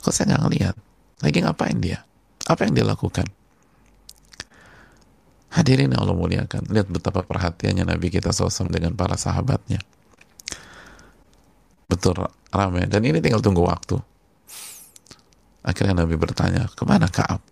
Kok 0.00 0.08
saya 0.08 0.32
nggak 0.32 0.42
ngeliat 0.48 0.74
lagi 1.20 1.38
ngapain 1.44 1.76
dia? 1.76 2.00
Apa 2.48 2.64
yang 2.64 2.72
dia 2.72 2.88
lakukan? 2.88 3.28
Hadirin 5.52 5.92
yang 5.92 6.00
Allah 6.00 6.16
muliakan 6.16 6.72
lihat 6.72 6.88
betapa 6.88 7.20
perhatiannya 7.20 7.84
Nabi 7.84 8.08
kita 8.08 8.32
SAW 8.32 8.72
dengan 8.72 8.96
para 8.96 9.20
sahabatnya. 9.20 9.76
Betul 11.84 12.24
ramai. 12.48 12.88
Dan 12.88 13.04
ini 13.04 13.20
tinggal 13.20 13.44
tunggu 13.44 13.66
waktu. 13.66 14.00
Akhirnya 15.60 16.00
Nabi 16.00 16.16
bertanya 16.16 16.64
ke 16.72 16.88
mana 16.88 17.12
Kaab? 17.12 17.44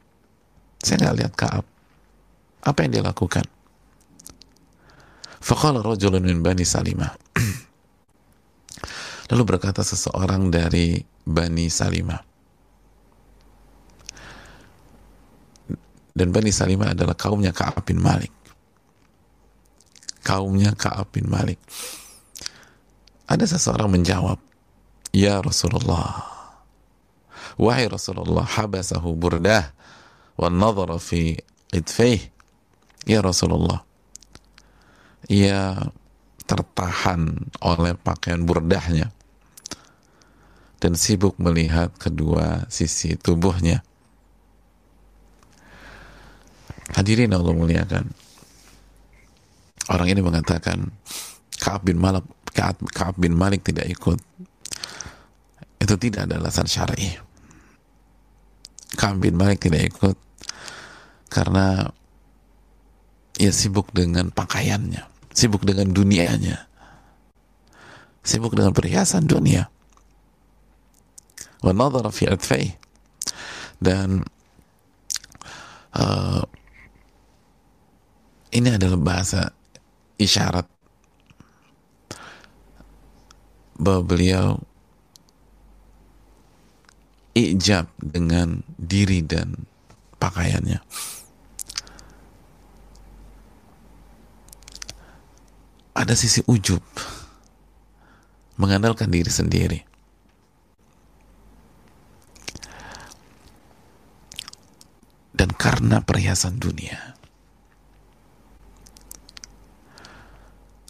Saya 0.81 1.05
nggak 1.05 1.17
lihat 1.21 1.33
Kaab. 1.37 1.67
Apa 2.65 2.79
yang 2.87 2.97
dia 2.97 3.05
lakukan 3.05 3.45
Faqala 5.39 5.83
rajulun 5.83 6.23
min 6.23 6.43
Bani 6.43 6.67
Salimah. 6.67 7.15
Lalu 9.29 9.43
berkata 9.45 9.85
seseorang 9.85 10.49
dari 10.49 10.99
Bani 11.25 11.69
Salimah. 11.69 12.21
Dan 16.19 16.35
Bani 16.35 16.51
Salimah 16.51 16.99
adalah 16.99 17.15
kaumnya 17.15 17.55
Ka'ab 17.55 17.87
bin 17.87 18.03
Malik. 18.03 18.35
Kaumnya 20.27 20.75
Ka'ab 20.75 21.15
bin 21.15 21.31
Malik. 21.31 21.63
Ada 23.29 23.55
seseorang 23.55 23.93
menjawab, 23.93 24.41
Ya 25.15 25.39
Rasulullah, 25.39 26.27
Wahai 27.59 27.91
Rasulullah, 27.91 28.47
habasahu 28.47 29.19
burdah, 29.19 29.75
wa 30.39 30.49
nadhara 30.49 30.97
fi 31.03 31.39
idfih, 31.75 32.23
Ya 33.05 33.19
Rasulullah, 33.21 33.88
ia 35.27 35.75
tertahan 36.47 37.51
oleh 37.61 37.99
pakaian 37.99 38.47
burdahnya 38.47 39.11
dan 40.79 40.95
sibuk 40.95 41.35
melihat 41.43 41.91
kedua 41.99 42.71
sisi 42.71 43.19
tubuhnya. 43.19 43.83
Hadirin 46.95 47.35
Allah 47.35 47.53
muliakan. 47.53 48.07
Orang 49.89 50.09
ini 50.09 50.21
mengatakan 50.23 50.89
Kaab 51.59 51.85
bin 51.85 51.99
Malik 51.99 52.25
bin 53.19 53.35
Malik 53.35 53.67
tidak 53.67 53.91
ikut. 53.91 54.19
Itu 55.79 55.95
tidak 55.99 56.31
ada 56.31 56.43
alasan 56.43 56.67
syar'i. 56.67 57.19
Kaab 58.99 59.21
bin 59.21 59.37
Malik 59.37 59.63
tidak 59.63 59.85
ikut 59.85 60.17
karena 61.29 61.93
ia 63.39 63.53
sibuk 63.55 63.93
dengan 63.95 64.33
pakaiannya, 64.35 65.05
sibuk 65.39 65.63
dengan 65.63 65.95
dunianya, 65.95 66.67
sibuk 68.27 68.59
dengan 68.59 68.75
perhiasan 68.75 69.31
dunia. 69.31 69.71
Dan 73.79 74.27
uh, 75.95 76.43
ini 78.51 78.69
adalah 78.75 78.99
bahasa 78.99 79.55
isyarat 80.19 80.67
bahwa 83.79 84.03
beliau 84.03 84.59
ijab 87.39 87.87
dengan 88.03 88.67
diri 88.75 89.23
dan 89.23 89.55
pakaiannya. 90.19 90.83
Ada 95.99 96.15
sisi 96.15 96.39
ujub, 96.47 96.81
mengandalkan 98.55 99.11
diri 99.11 99.27
sendiri. 99.27 99.81
Dan 105.35 105.51
karena 105.55 105.99
perhiasan 106.03 106.63
dunia, 106.63 107.19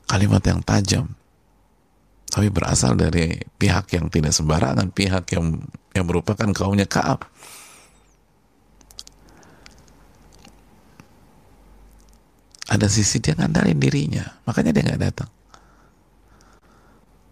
kalimat 0.08 0.44
yang 0.44 0.60
tajam, 0.60 1.16
tapi 2.28 2.52
berasal 2.52 2.96
dari 2.96 3.40
pihak 3.56 3.92
yang 3.96 4.12
tidak 4.12 4.36
sembarangan, 4.36 4.92
pihak 4.92 5.24
yang 5.32 5.64
yang 5.96 6.04
merupakan 6.04 6.48
kaumnya 6.52 6.84
Kaab. 6.84 7.24
Ada 12.68 12.84
sisi 12.92 13.16
dia 13.24 13.32
ngandalin 13.32 13.80
dirinya, 13.80 14.28
makanya 14.44 14.76
dia 14.76 14.84
nggak 14.84 15.00
datang. 15.00 15.30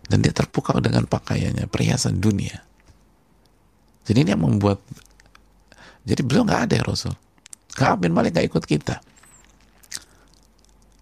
Dan 0.08 0.24
dia 0.24 0.32
terpukau 0.32 0.80
dengan 0.80 1.04
pakaiannya, 1.04 1.68
perhiasan 1.68 2.16
dunia. 2.16 2.64
Jadi 4.06 4.22
ini 4.22 4.30
yang 4.32 4.40
membuat, 4.40 4.80
jadi 6.08 6.22
beliau 6.24 6.46
nggak 6.46 6.62
ada 6.70 6.74
ya 6.80 6.84
Rasul. 6.86 7.12
Kaab 7.76 8.08
bin 8.08 8.16
Malik 8.16 8.32
nggak 8.32 8.48
ikut 8.48 8.64
kita. 8.64 8.96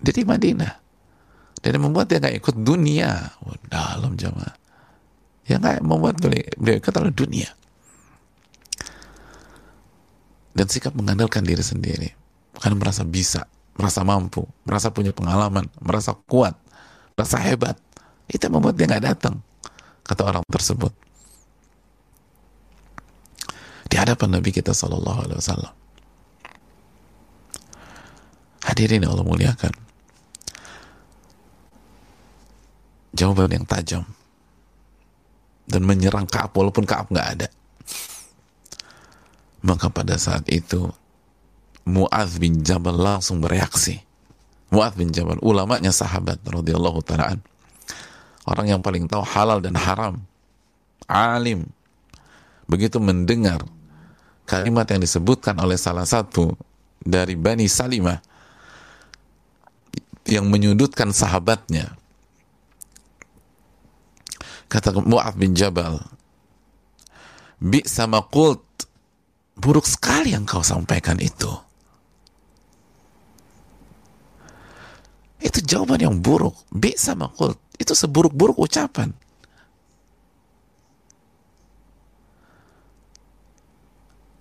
Dia 0.02 0.12
di 0.12 0.24
Madinah. 0.26 0.74
Dan 1.62 1.80
membuat 1.80 2.10
dia 2.10 2.18
nggak 2.18 2.36
ikut 2.42 2.56
dunia. 2.60 3.30
Oh, 3.46 3.54
dalam 3.70 4.18
jamaah. 4.18 4.56
Yang 5.46 5.58
nggak 5.62 5.78
membuat 5.86 6.16
beliau, 6.18 6.44
beliau 6.58 6.76
ikut 6.82 6.92
adalah 6.92 7.14
dunia. 7.14 7.48
Dan 10.56 10.66
sikap 10.66 10.92
mengandalkan 10.98 11.46
diri 11.46 11.62
sendiri. 11.62 12.10
Karena 12.58 12.76
merasa 12.80 13.04
bisa, 13.04 13.46
merasa 13.74 14.00
mampu, 14.06 14.46
merasa 14.66 14.90
punya 14.90 15.10
pengalaman, 15.10 15.66
merasa 15.82 16.14
kuat, 16.26 16.54
merasa 17.18 17.38
hebat. 17.42 17.76
Itu 18.30 18.48
yang 18.48 18.56
membuat 18.58 18.78
dia 18.78 18.88
nggak 18.88 19.04
datang. 19.04 19.42
Kata 20.04 20.22
orang 20.24 20.44
tersebut. 20.48 20.92
Di 23.88 24.00
hadapan 24.00 24.40
Nabi 24.40 24.50
kita 24.50 24.72
Sallallahu 24.72 25.20
Alaihi 25.28 25.38
Wasallam. 25.38 25.74
Hadirin 28.64 29.04
Allah 29.04 29.26
muliakan. 29.26 29.84
jawaban 33.14 33.54
yang 33.54 33.64
tajam 33.64 34.02
dan 35.70 35.82
menyerang 35.87 36.26
Kaab 36.26 36.52
walaupun 36.52 36.84
Kaab 36.84 37.08
nggak 37.08 37.28
ada. 37.38 37.48
Maka 39.64 39.88
pada 39.88 40.18
saat 40.20 40.44
itu 40.50 40.92
Mu'adz 41.85 42.40
bin 42.40 42.64
Jabal 42.64 42.97
langsung 42.97 43.44
bereaksi. 43.44 44.01
Mu'adz 44.73 44.97
bin 44.97 45.12
Jabal, 45.12 45.38
ulamanya 45.44 45.92
sahabat 45.92 46.40
radhiyallahu 46.44 47.01
taala 47.05 47.38
Orang 48.44 48.68
yang 48.68 48.81
paling 48.85 49.09
tahu 49.09 49.25
halal 49.25 49.64
dan 49.64 49.73
haram. 49.77 50.20
Alim. 51.09 51.68
Begitu 52.68 53.01
mendengar 53.01 53.64
kalimat 54.44 54.85
yang 54.88 55.01
disebutkan 55.01 55.57
oleh 55.61 55.77
salah 55.81 56.05
satu 56.05 56.53
dari 57.01 57.37
Bani 57.37 57.68
Salimah 57.68 58.20
yang 60.25 60.49
menyudutkan 60.49 61.12
sahabatnya 61.12 61.97
Kata 64.75 64.90
Mu'ad 64.90 65.38
bin 65.38 65.55
Jabal, 65.55 66.03
Bi 67.62 67.87
sama 67.87 68.27
kult, 68.27 68.90
buruk 69.55 69.87
sekali 69.87 70.35
yang 70.35 70.42
kau 70.42 70.66
sampaikan 70.66 71.23
itu. 71.23 71.47
Itu 75.44 75.61
jawaban 75.61 76.00
yang 76.00 76.16
buruk. 76.24 76.57
Bi 76.72 76.96
sama 76.96 77.28
kult, 77.28 77.61
itu 77.76 77.92
seburuk-buruk 77.92 78.57
ucapan. 78.57 79.12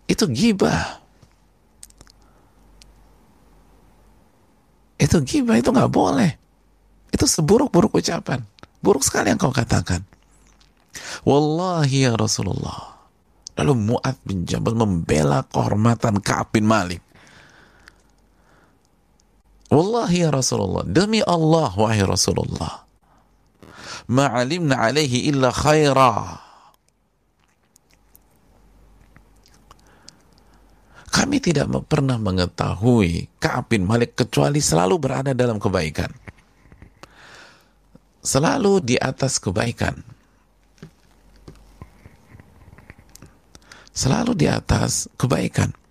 Itu 0.08 0.32
gibah. 0.32 1.04
Itu 4.96 5.20
gibah, 5.20 5.60
itu 5.60 5.70
nggak 5.76 5.92
boleh. 5.92 6.32
Itu 7.12 7.28
seburuk-buruk 7.28 8.00
ucapan. 8.00 8.40
Buruk 8.80 9.04
sekali 9.04 9.28
yang 9.28 9.40
kau 9.40 9.52
katakan. 9.52 10.08
Wallahi 11.28 12.08
ya 12.08 12.16
Rasulullah. 12.16 12.96
Lalu 13.60 13.74
Mu'ad 13.92 14.18
bin 14.26 14.48
Jabal 14.50 14.74
membela 14.74 15.46
kehormatan 15.46 16.24
Ka'ab 16.24 16.56
bin 16.56 16.66
Malik. 16.66 17.04
Wallahi 19.74 20.22
ya 20.22 20.30
Rasulullah. 20.30 20.86
Demi 20.86 21.26
Allah 21.26 21.74
wahai 21.74 22.06
Rasulullah. 22.06 22.86
Ma'alimna 24.06 24.78
alaihi 24.78 25.26
illa 25.34 25.50
khaira. 25.50 26.38
Kami 31.10 31.38
tidak 31.42 31.70
pernah 31.90 32.22
mengetahui 32.22 33.42
Ka'ab 33.42 33.74
bin 33.74 33.90
Malik 33.90 34.14
kecuali 34.14 34.62
selalu 34.62 34.96
berada 35.02 35.34
dalam 35.34 35.58
kebaikan. 35.58 36.10
Selalu 38.22 38.82
di 38.86 38.96
atas 39.02 39.42
kebaikan. 39.42 40.14
selalu 43.94 44.34
di 44.34 44.50
atas 44.50 45.08
kebaikan. 45.16 45.83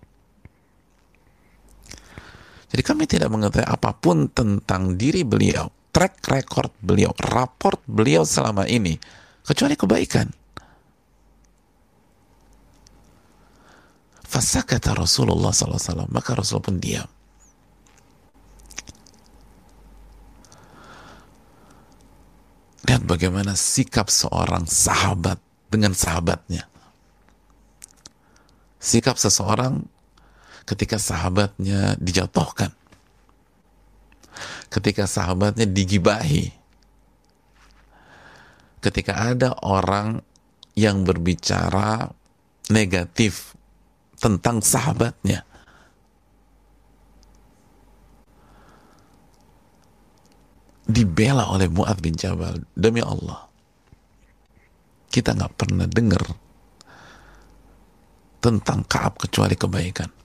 Jadi 2.73 2.81
kami 2.81 3.05
tidak 3.05 3.29
mengetahui 3.29 3.69
apa 3.69 3.93
pun 3.93 4.25
tentang 4.33 4.97
diri 4.97 5.21
beliau, 5.21 5.69
track 5.93 6.25
record 6.25 6.73
beliau, 6.81 7.13
raport 7.21 7.77
beliau 7.85 8.25
selama 8.25 8.65
ini, 8.65 8.97
kecuali 9.45 9.77
kebaikan. 9.77 10.27
Fasakata 14.25 14.97
Rasulullah 14.97 15.53
SAW, 15.53 16.09
maka 16.09 16.33
Rasul 16.33 16.57
pun 16.57 16.81
diam. 16.81 17.05
Lihat 22.89 23.05
bagaimana 23.05 23.53
sikap 23.53 24.09
seorang 24.09 24.65
sahabat 24.65 25.37
dengan 25.69 25.93
sahabatnya 25.93 26.73
sikap 28.83 29.15
seseorang 29.15 29.87
ketika 30.63 30.95
sahabatnya 30.99 31.95
dijatuhkan. 31.99 32.71
Ketika 34.71 35.05
sahabatnya 35.05 35.69
digibahi. 35.69 36.49
Ketika 38.83 39.31
ada 39.31 39.55
orang 39.63 40.19
yang 40.75 41.07
berbicara 41.07 42.09
negatif 42.73 43.55
tentang 44.17 44.59
sahabatnya. 44.59 45.45
Dibela 50.83 51.47
oleh 51.47 51.71
Mu'ad 51.71 52.03
bin 52.03 52.17
Jabal. 52.17 52.59
Demi 52.75 52.99
Allah. 52.99 53.47
Kita 55.07 55.37
nggak 55.37 55.53
pernah 55.55 55.87
dengar 55.87 56.25
tentang 58.43 58.83
Kaab 58.83 59.23
kecuali 59.23 59.55
kebaikan. 59.55 60.22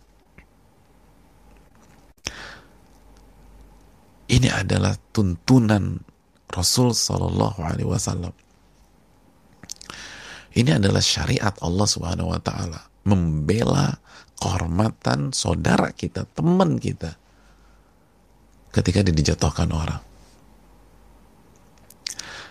Ini 4.29 4.49
adalah 4.53 4.93
tuntunan 5.11 6.05
Rasul 6.53 6.93
Shallallahu 6.93 7.61
Alaihi 7.65 7.89
Wasallam. 7.89 8.33
Ini 10.53 10.77
adalah 10.77 11.01
syariat 11.01 11.57
Allah 11.65 11.87
Subhanahu 11.89 12.37
Wa 12.37 12.41
Taala 12.45 12.81
membela 13.09 13.97
kehormatan 14.37 15.33
saudara 15.33 15.89
kita, 15.97 16.29
teman 16.37 16.77
kita, 16.77 17.17
ketika 18.73 19.01
dia 19.01 19.15
dijatuhkan 19.17 19.69
orang, 19.73 20.03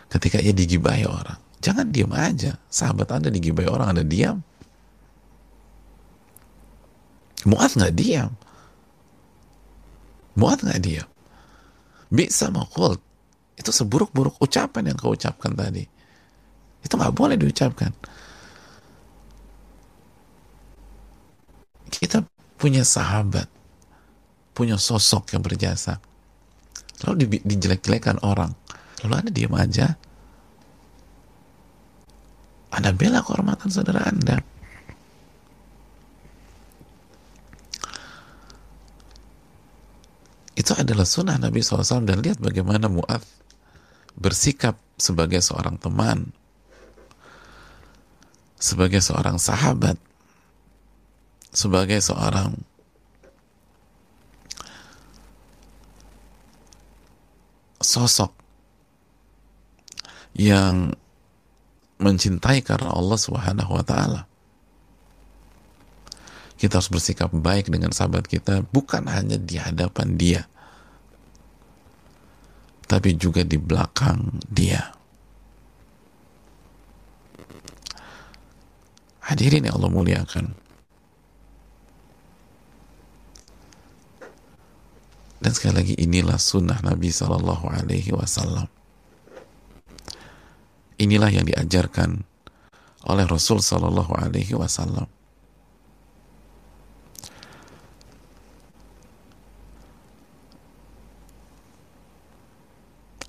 ketika 0.10 0.42
ia 0.42 0.54
digibahi 0.54 1.06
orang. 1.06 1.38
Jangan 1.58 1.90
diam 1.90 2.14
aja. 2.14 2.58
Sahabat 2.70 3.10
anda 3.10 3.30
digibahi 3.34 3.66
orang, 3.70 3.98
anda 3.98 4.06
diam. 4.06 4.46
Muat 7.50 7.74
nggak 7.74 7.96
diam. 7.98 8.32
Muat 10.38 10.62
nggak 10.62 10.82
diam. 10.86 11.10
Bisa 12.08 12.48
makul. 12.52 12.96
Itu 13.58 13.74
seburuk-buruk 13.74 14.38
ucapan 14.40 14.94
yang 14.94 14.98
kau 14.98 15.18
ucapkan 15.18 15.52
tadi. 15.58 15.84
Itu 16.84 16.94
nggak 16.96 17.16
boleh 17.16 17.36
diucapkan. 17.36 17.92
Kita 21.88 22.22
punya 22.60 22.86
sahabat, 22.86 23.50
punya 24.54 24.78
sosok 24.78 25.34
yang 25.34 25.42
berjasa. 25.42 25.98
Lalu 27.06 27.16
di, 27.18 27.26
dijelek-jelekan 27.42 28.22
orang. 28.26 28.54
Lalu 29.06 29.14
Anda 29.14 29.32
diam 29.34 29.54
aja. 29.58 29.88
Anda 32.74 32.92
bela 32.94 33.22
kehormatan 33.26 33.70
saudara 33.70 34.06
Anda. 34.06 34.42
Itu 40.68 40.76
adalah 40.76 41.08
sunnah 41.08 41.40
Nabi 41.40 41.64
SAW 41.64 42.04
dan 42.04 42.20
lihat 42.20 42.44
bagaimana 42.44 42.92
Mu'ad 42.92 43.24
bersikap 44.20 44.76
sebagai 45.00 45.40
seorang 45.40 45.80
teman, 45.80 46.36
sebagai 48.60 49.00
seorang 49.00 49.40
sahabat, 49.40 49.96
sebagai 51.56 52.04
seorang 52.04 52.60
sosok 57.80 58.36
yang 60.36 60.92
mencintai 61.96 62.60
karena 62.60 62.92
Allah 62.92 63.16
Subhanahu 63.16 63.72
wa 63.72 63.88
taala. 63.88 64.28
Kita 66.60 66.84
harus 66.84 66.92
bersikap 66.92 67.32
baik 67.32 67.72
dengan 67.72 67.96
sahabat 67.96 68.28
kita 68.28 68.68
bukan 68.68 69.08
hanya 69.08 69.40
di 69.40 69.56
hadapan 69.56 70.20
dia 70.20 70.44
tapi 72.88 73.20
juga 73.20 73.44
di 73.44 73.60
belakang 73.60 74.40
dia. 74.48 74.96
Hadirin 79.28 79.68
yang 79.68 79.76
Allah 79.76 79.92
muliakan. 79.92 80.56
Dan 85.38 85.52
sekali 85.52 85.76
lagi 85.84 85.94
inilah 86.00 86.40
sunnah 86.40 86.80
Nabi 86.80 87.12
Sallallahu 87.12 87.68
Alaihi 87.68 88.16
Wasallam. 88.16 88.72
Inilah 90.98 91.30
yang 91.30 91.46
diajarkan 91.46 92.24
oleh 93.06 93.26
Rasul 93.28 93.60
Sallallahu 93.62 94.16
Alaihi 94.16 94.56
Wasallam. 94.56 95.06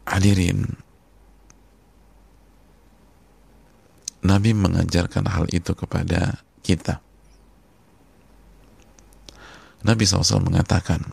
Hadirin, 0.08 0.64
Nabi 4.24 4.50
mengajarkan 4.56 5.28
hal 5.30 5.46
itu 5.52 5.76
kepada 5.76 6.42
kita. 6.64 7.04
Nabi 9.84 10.02
SAW 10.08 10.42
mengatakan, 10.42 11.12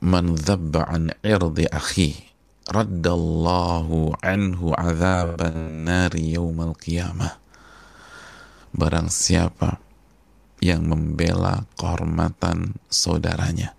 Man 0.00 0.32
an 0.34 1.12
irdi 1.20 1.68
akhi 1.68 2.16
raddallahu 2.68 4.16
anhu 4.24 4.72
azaban 4.72 5.84
nari 5.84 6.36
yawmal 6.36 6.72
qiyamah. 6.74 7.36
Barang 8.72 9.12
siapa 9.12 9.89
yang 10.60 10.84
membela 10.84 11.64
kehormatan 11.80 12.76
saudaranya, 12.92 13.72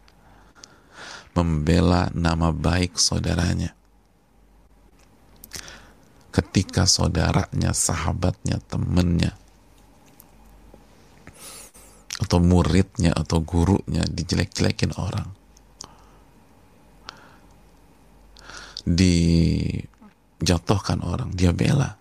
membela 1.38 2.10
nama 2.18 2.50
baik 2.50 2.98
saudaranya. 2.98 3.78
Ketika 6.34 6.90
saudaranya, 6.90 7.70
sahabatnya, 7.76 8.58
temannya, 8.66 9.38
atau 12.18 12.40
muridnya, 12.42 13.14
atau 13.14 13.46
gurunya 13.46 14.02
dijelek-jelekin 14.10 14.98
orang, 14.98 15.30
dijatuhkan 18.90 21.06
orang, 21.06 21.30
dia 21.38 21.54
bela 21.54 22.01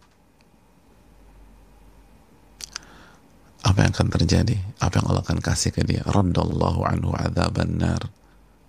apa 3.61 3.85
yang 3.85 3.93
akan 3.93 4.09
terjadi? 4.09 4.57
Apa 4.81 5.01
yang 5.01 5.07
Allah 5.13 5.23
akan 5.25 5.41
kasih 5.45 5.71
ke 5.77 5.85
dia? 5.85 6.01
Raddallahu 6.09 6.81
anhu 6.85 7.13
adzaban 7.13 7.77
nar 7.77 8.09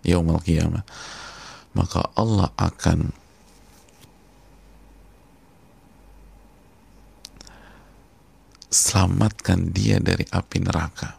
yaumal 0.03 0.43
qiyamah. 0.43 0.83
Maka 1.71 2.11
Allah 2.19 2.51
akan 2.59 3.15
selamatkan 8.67 9.71
dia 9.71 10.03
dari 10.03 10.27
api 10.27 10.57
neraka. 10.59 11.15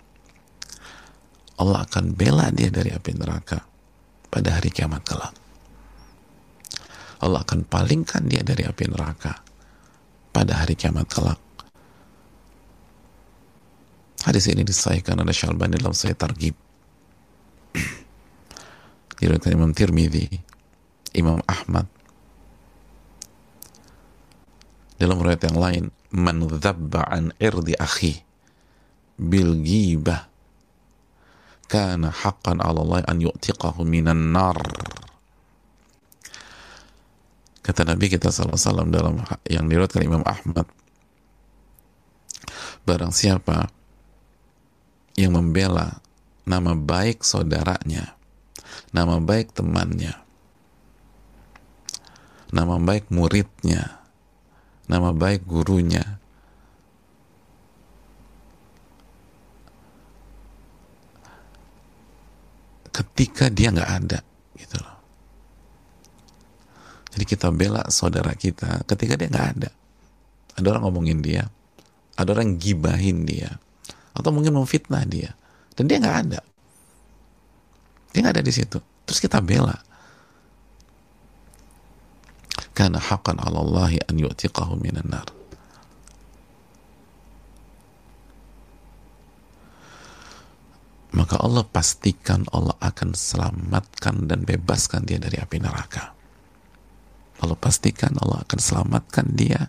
Allah 1.56 1.84
akan 1.88 2.12
bela 2.12 2.52
dia 2.52 2.68
dari 2.68 2.92
api 2.92 3.12
neraka 3.16 3.64
pada 4.28 4.60
hari 4.60 4.68
kiamat 4.68 5.04
kelak. 5.04 5.32
Allah 7.22 7.40
akan 7.40 7.64
palingkan 7.64 8.26
dia 8.28 8.42
dari 8.44 8.66
api 8.66 8.84
neraka 8.90 9.40
pada 10.34 10.64
hari 10.64 10.74
kiamat 10.74 11.06
kelak 11.08 11.38
Hadis 14.22 14.46
ini 14.46 14.62
disahihkan 14.62 15.18
oleh 15.18 15.34
Syalbani 15.34 15.82
dalam 15.82 15.90
Sahih 15.90 16.14
Targhib. 16.14 16.54
Diriwayatkan 19.18 19.54
Imam 19.54 19.74
Tirmidzi, 19.74 20.30
Imam 21.18 21.42
Ahmad. 21.46 21.86
Dalam 24.98 25.18
riwayat 25.18 25.42
yang 25.50 25.58
lain, 25.58 25.84
man 26.14 26.46
dzabba 26.46 27.02
an 27.10 27.34
irdi 27.42 27.74
akhi 27.74 28.22
bil 29.18 29.58
ghibah 29.58 30.30
kana 31.66 32.14
haqqan 32.14 32.62
'ala 32.62 32.82
Allah 32.86 33.02
an 33.10 33.18
yu'tiqahu 33.18 33.82
minan 33.82 34.30
nar. 34.30 34.58
Kata 37.62 37.86
Nabi 37.86 38.10
kita 38.10 38.30
sallallahu 38.30 38.58
alaihi 38.58 38.66
wasallam 38.70 38.88
dalam 38.90 39.14
yang 39.50 39.66
diriwayatkan 39.66 40.02
Imam 40.02 40.22
Ahmad 40.26 40.66
barang 42.82 43.14
siapa 43.14 43.70
yang 45.16 45.36
membela 45.36 46.00
nama 46.48 46.74
baik 46.74 47.22
saudaranya, 47.22 48.16
nama 48.90 49.20
baik 49.22 49.52
temannya, 49.54 50.16
nama 52.50 52.76
baik 52.80 53.12
muridnya, 53.12 54.00
nama 54.88 55.12
baik 55.14 55.44
gurunya. 55.46 56.20
Ketika 62.92 63.48
dia 63.48 63.72
nggak 63.72 63.92
ada, 64.04 64.20
gitu 64.52 64.76
loh. 64.76 64.98
Jadi 67.12 67.24
kita 67.24 67.48
bela 67.48 67.88
saudara 67.88 68.36
kita 68.36 68.84
ketika 68.84 69.16
dia 69.16 69.32
nggak 69.32 69.48
ada. 69.56 69.70
Ada 70.60 70.66
orang 70.76 70.84
ngomongin 70.84 71.24
dia, 71.24 71.48
ada 72.20 72.28
orang 72.36 72.60
gibahin 72.60 73.24
dia, 73.24 73.56
atau 74.12 74.30
mungkin 74.32 74.56
memfitnah 74.56 75.04
dia. 75.08 75.32
Dan 75.72 75.88
dia 75.88 75.98
nggak 76.00 76.18
ada. 76.28 76.40
Dia 78.12 78.18
nggak 78.20 78.34
ada 78.40 78.44
di 78.44 78.52
situ. 78.52 78.78
Terus 79.08 79.20
kita 79.20 79.40
bela. 79.40 79.76
Karena 82.72 83.00
haqqan 83.00 83.40
Allahi 83.40 84.00
an 84.08 84.16
yu'tiqahu 84.16 84.80
minan 84.80 85.08
nar. 85.08 85.28
Maka 91.12 91.36
Allah 91.44 91.60
pastikan 91.68 92.48
Allah 92.56 92.72
akan 92.80 93.12
selamatkan 93.12 94.24
dan 94.24 94.48
bebaskan 94.48 95.04
dia 95.04 95.20
dari 95.20 95.36
api 95.36 95.60
neraka. 95.60 96.16
Allah 97.44 97.58
pastikan 97.58 98.16
Allah 98.16 98.40
akan 98.48 98.60
selamatkan 98.60 99.36
dia 99.36 99.68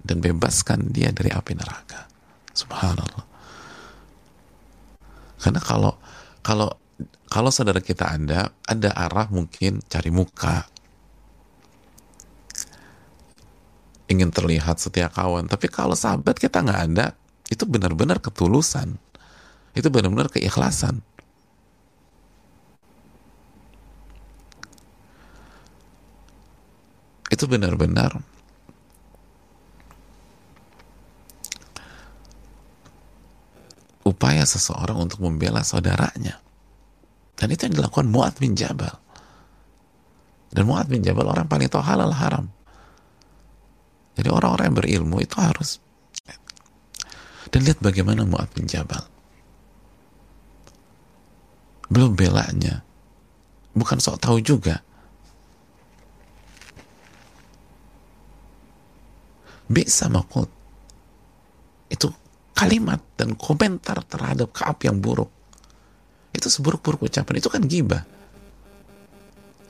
dan 0.00 0.24
bebaskan 0.24 0.88
dia 0.96 1.12
dari 1.12 1.28
api 1.28 1.52
neraka. 1.52 2.13
Subhanallah. 2.54 3.26
Karena 5.42 5.60
kalau 5.60 5.98
kalau 6.40 6.70
kalau 7.26 7.50
saudara 7.50 7.82
kita 7.82 8.14
ada 8.14 8.54
ada 8.64 8.90
arah 8.94 9.26
mungkin 9.28 9.82
cari 9.90 10.08
muka, 10.14 10.70
ingin 14.06 14.30
terlihat 14.30 14.78
setia 14.78 15.10
kawan. 15.10 15.50
Tapi 15.50 15.66
kalau 15.66 15.98
sahabat 15.98 16.38
kita 16.38 16.62
nggak 16.62 16.80
ada, 16.94 17.18
itu 17.50 17.66
benar-benar 17.66 18.22
ketulusan, 18.22 18.96
itu 19.74 19.88
benar-benar 19.90 20.30
keikhlasan. 20.30 21.02
Itu 27.34 27.50
benar-benar 27.50 28.22
upaya 34.04 34.44
seseorang 34.44 35.08
untuk 35.08 35.24
membela 35.24 35.64
saudaranya. 35.64 36.38
Dan 37.34 37.50
itu 37.50 37.66
yang 37.66 37.74
dilakukan 37.80 38.06
Mu'ad 38.06 38.38
bin 38.38 38.54
Jabal. 38.54 38.94
Dan 40.54 40.70
Mu'ad 40.70 40.86
bin 40.86 41.02
Jabal 41.02 41.26
orang 41.26 41.50
paling 41.50 41.66
tahu 41.66 41.82
halal 41.82 42.14
haram. 42.14 42.46
Jadi 44.14 44.30
orang-orang 44.30 44.70
yang 44.70 44.78
berilmu 44.78 45.18
itu 45.18 45.34
harus 45.42 45.82
dan 47.54 47.62
lihat 47.62 47.78
bagaimana 47.78 48.26
Mu'ad 48.26 48.50
bin 48.50 48.66
Jabal. 48.66 49.06
Belum 51.86 52.18
belanya. 52.18 52.82
Bukan 53.78 54.02
sok 54.02 54.18
tahu 54.18 54.42
juga. 54.42 54.82
Bisa 59.70 60.10
makut. 60.10 60.50
Itu 61.86 62.10
kalimat 62.54 63.02
dan 63.18 63.34
komentar 63.34 64.00
terhadap 64.06 64.54
Kaab 64.54 64.80
yang 64.86 65.02
buruk. 65.02 65.28
Itu 66.30 66.46
seburuk-buruk 66.50 67.10
ucapan. 67.10 67.34
Itu 67.38 67.50
kan 67.50 67.66
gibah. 67.66 68.06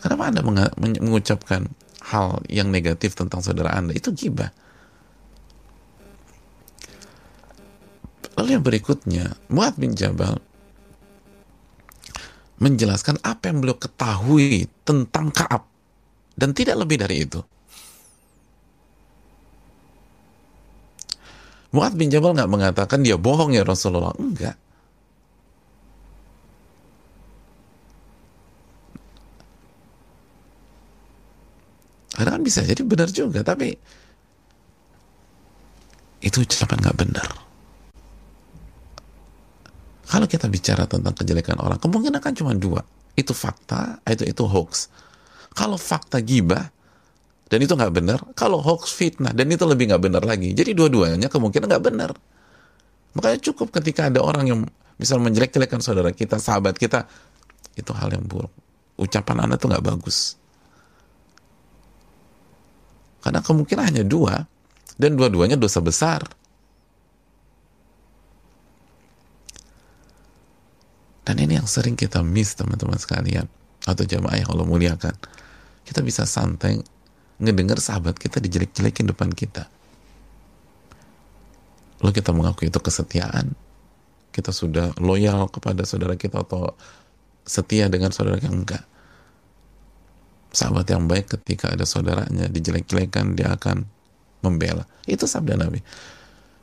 Kenapa 0.05 0.29
anda 0.29 0.45
mengucapkan 0.77 1.65
hal 2.13 2.45
yang 2.53 2.69
negatif 2.69 3.17
tentang 3.17 3.41
saudara 3.41 3.73
anda? 3.73 3.97
Itu 3.97 4.13
gibah. 4.13 4.53
Lalu 8.37 8.49
yang 8.61 8.65
berikutnya 8.65 9.25
Muad 9.49 9.81
bin 9.81 9.97
Jabal 9.97 10.37
menjelaskan 12.61 13.21
apa 13.25 13.49
yang 13.49 13.65
beliau 13.65 13.81
ketahui 13.81 14.69
tentang 14.85 15.33
Kaab. 15.33 15.65
Dan 16.35 16.51
tidak 16.51 16.83
lebih 16.83 16.99
dari 16.99 17.23
itu 17.23 17.41
Mu'ad 21.75 21.99
bin 21.99 22.07
Jabal 22.07 22.39
nggak 22.39 22.53
mengatakan 22.55 23.03
dia 23.03 23.19
bohong 23.19 23.51
ya 23.51 23.67
Rasulullah. 23.67 24.15
Enggak. 24.15 24.55
Karena 32.15 32.31
kan 32.39 32.43
bisa 32.47 32.63
jadi 32.63 32.79
benar 32.87 33.11
juga, 33.11 33.43
tapi 33.43 33.75
itu 36.23 36.39
ucapan 36.39 36.79
nggak 36.79 36.99
benar. 37.03 37.29
Kalau 40.07 40.31
kita 40.31 40.47
bicara 40.47 40.87
tentang 40.87 41.11
kejelekan 41.11 41.59
orang, 41.59 41.83
kemungkinan 41.83 42.23
kan 42.23 42.39
cuma 42.39 42.55
dua. 42.55 42.87
Itu 43.19 43.35
fakta, 43.35 43.99
itu 44.07 44.23
itu 44.23 44.47
hoax. 44.47 44.95
Kalau 45.59 45.75
fakta 45.75 46.23
gibah, 46.23 46.71
dan 47.55 47.63
itu 47.63 47.71
nggak 47.79 47.95
benar. 47.95 48.19
Kalau 48.35 48.59
hoax 48.59 48.91
fitnah 48.91 49.31
dan 49.31 49.47
itu 49.47 49.63
lebih 49.63 49.87
nggak 49.95 50.03
benar 50.03 50.27
lagi. 50.27 50.51
Jadi 50.51 50.75
dua-duanya 50.75 51.31
kemungkinan 51.31 51.71
nggak 51.71 51.85
benar. 51.87 52.11
Makanya 53.15 53.39
cukup 53.47 53.71
ketika 53.71 54.11
ada 54.11 54.19
orang 54.27 54.51
yang 54.51 54.61
misal 54.99 55.23
menjelek-jelekan 55.23 55.79
saudara 55.79 56.11
kita 56.11 56.43
sahabat 56.43 56.75
kita 56.75 57.07
itu 57.79 57.95
hal 57.95 58.11
yang 58.11 58.27
buruk. 58.27 58.51
Ucapan 58.99 59.47
anda 59.47 59.55
tuh 59.55 59.71
nggak 59.71 59.87
bagus. 59.87 60.35
Karena 63.23 63.39
kemungkinan 63.39 63.85
hanya 63.87 64.03
dua 64.03 64.35
dan 64.99 65.15
dua-duanya 65.15 65.55
dosa 65.55 65.79
besar. 65.79 66.27
Dan 71.23 71.39
ini 71.39 71.55
yang 71.55 71.71
sering 71.71 71.95
kita 71.95 72.19
miss 72.19 72.59
teman-teman 72.59 72.99
sekalian 72.99 73.47
atau 73.87 74.03
jamaah 74.03 74.43
yang 74.43 74.51
Allah 74.51 74.67
muliakan. 74.67 75.15
Kita 75.87 76.03
bisa 76.03 76.27
santai 76.27 76.83
ngedengar 77.39 77.79
sahabat 77.83 78.19
kita 78.19 78.39
dijelek-jelekin 78.39 79.11
depan 79.11 79.31
kita. 79.35 79.67
Lalu 82.03 82.13
kita 82.21 82.31
mengaku 82.37 82.69
itu 82.69 82.79
kesetiaan, 82.79 83.57
kita 84.35 84.53
sudah 84.53 84.93
loyal 85.01 85.49
kepada 85.49 85.87
saudara 85.89 86.19
kita 86.19 86.43
atau 86.43 86.75
setia 87.47 87.89
dengan 87.89 88.13
saudara 88.13 88.37
yang 88.43 88.61
enggak. 88.67 88.85
Sahabat 90.55 90.87
yang 90.87 91.11
baik 91.11 91.35
ketika 91.39 91.75
ada 91.75 91.83
saudaranya 91.83 92.47
dijelek-jelekan, 92.47 93.35
dia 93.35 93.55
akan 93.55 93.89
membela. 94.45 94.87
Itu 95.09 95.27
sabda 95.27 95.59
Nabi. 95.59 95.83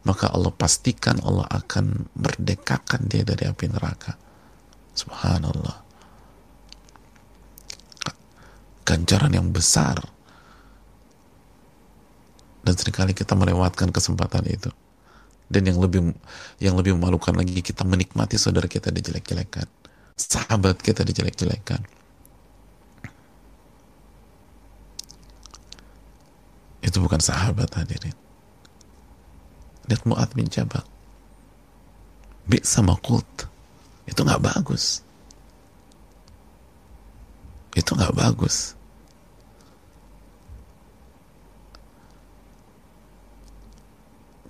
Maka 0.08 0.32
Allah 0.32 0.54
pastikan 0.56 1.20
Allah 1.22 1.46
akan 1.50 2.10
merdekakan 2.16 3.10
dia 3.12 3.26
dari 3.28 3.46
api 3.50 3.66
neraka. 3.68 4.16
Subhanallah. 4.96 5.78
Ganjaran 8.82 9.34
yang 9.36 9.50
besar 9.54 10.21
dan 12.62 12.74
sering 12.78 12.94
kali 12.94 13.14
kita 13.18 13.34
melewatkan 13.34 13.90
kesempatan 13.90 14.46
itu. 14.46 14.70
Dan 15.52 15.68
yang 15.68 15.84
lebih 15.84 16.16
yang 16.64 16.78
lebih 16.80 16.96
memalukan 16.96 17.36
lagi 17.36 17.60
kita 17.60 17.84
menikmati 17.84 18.40
saudara 18.40 18.70
kita 18.70 18.94
dijelek-jelekan. 18.94 19.68
Sahabat 20.16 20.80
kita 20.80 21.04
dijelek-jelekan. 21.04 21.82
Itu 26.82 26.98
bukan 27.04 27.20
sahabat 27.20 27.68
hadirin. 27.76 28.16
Lihat 29.90 30.04
Mu'ad 30.08 30.32
bin 30.38 30.48
Jabal. 30.48 30.86
Sama 32.64 32.96
kult 33.00 33.48
itu 34.08 34.22
nggak 34.24 34.44
bagus. 34.44 35.04
Itu 37.76 37.96
nggak 37.96 38.16
bagus 38.16 38.81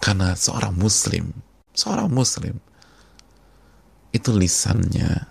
Karena 0.01 0.33
seorang 0.33 0.73
muslim, 0.73 1.29
seorang 1.77 2.09
muslim 2.09 2.57
itu 4.11 4.33
lisannya 4.33 5.29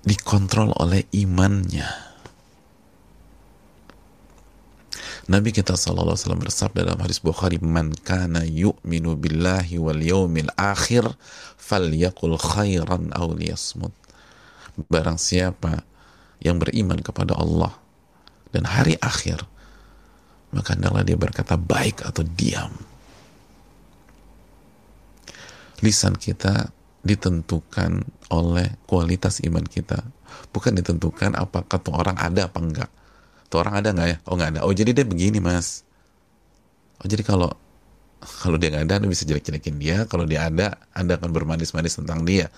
dikontrol 0.00 0.72
oleh 0.80 1.04
imannya. 1.12 1.86
Nabi 5.30 5.54
kita 5.54 5.78
wasallam 5.78 6.42
bersabda 6.42 6.90
dalam 6.90 6.98
hadis 7.06 7.22
Bukhari, 7.22 7.62
"Man 7.62 7.94
kana 7.94 8.42
yu'minu 8.42 9.14
billahi 9.14 9.78
wal 9.78 10.02
yawmil 10.02 10.50
akhir 10.58 11.06
falyakul 11.54 12.34
khairan 12.34 13.14
aw 13.14 13.30
liyasmut." 13.30 13.94
Barang 14.90 15.20
siapa 15.20 15.86
yang 16.42 16.58
beriman 16.58 16.98
kepada 16.98 17.38
Allah 17.38 17.79
dan 18.50 18.66
hari 18.66 18.98
akhir, 18.98 19.42
maka 20.50 20.74
hendaklah 20.74 21.06
dia 21.06 21.18
berkata 21.18 21.54
baik 21.54 22.02
atau 22.02 22.26
diam. 22.26 22.74
Lisan 25.80 26.18
kita 26.18 26.68
ditentukan 27.00 28.04
oleh 28.28 28.68
kualitas 28.84 29.40
iman 29.46 29.64
kita, 29.64 30.04
bukan 30.52 30.76
ditentukan 30.76 31.32
apakah 31.38 31.80
tuh 31.80 31.96
orang 31.96 32.18
ada 32.20 32.50
apa 32.50 32.58
enggak. 32.60 32.90
Tuh 33.50 33.58
orang 33.58 33.82
ada 33.82 33.90
nggak 33.90 34.08
ya? 34.08 34.16
Oh 34.30 34.34
nggak 34.38 34.50
ada. 34.54 34.60
Oh 34.62 34.70
jadi 34.70 34.94
dia 34.94 35.06
begini 35.08 35.42
mas. 35.42 35.82
Oh 37.02 37.08
jadi 37.08 37.24
kalau 37.26 37.50
kalau 38.20 38.60
dia 38.60 38.68
nggak 38.68 38.84
ada, 38.84 38.94
anda 39.00 39.08
bisa 39.08 39.24
jelek-jelekin 39.24 39.80
dia. 39.80 40.04
Kalau 40.04 40.28
dia 40.28 40.46
ada, 40.46 40.76
anda 40.92 41.16
akan 41.16 41.32
bermanis-manis 41.32 41.96
tentang 41.96 42.28
dia. 42.28 42.52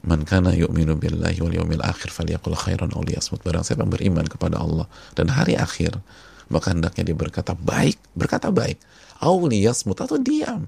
Man 0.00 0.24
kana 0.24 0.56
yu'minu 0.56 0.96
billahi 0.96 1.44
wal 1.44 1.52
yawmil 1.52 1.84
akhir 1.84 2.08
falyakul 2.08 2.56
khairan 2.56 2.88
aw 2.96 3.04
liyasmut. 3.04 3.44
Barang 3.44 3.60
siapa 3.60 3.84
beriman 3.84 4.24
kepada 4.24 4.56
Allah 4.56 4.88
dan 5.12 5.28
hari 5.28 5.60
akhir, 5.60 6.00
maka 6.48 6.72
hendaknya 6.72 7.12
dia 7.12 7.16
berkata 7.16 7.52
baik, 7.52 8.00
berkata 8.16 8.48
baik. 8.48 8.80
Aw 9.20 9.36
liyasmut 9.44 10.00
atau 10.00 10.16
diam. 10.16 10.64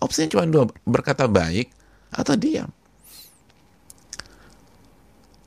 Opsinya 0.00 0.28
cuma 0.32 0.44
dua, 0.48 0.64
berkata 0.88 1.28
baik 1.28 1.68
atau 2.08 2.34
diam. 2.34 2.72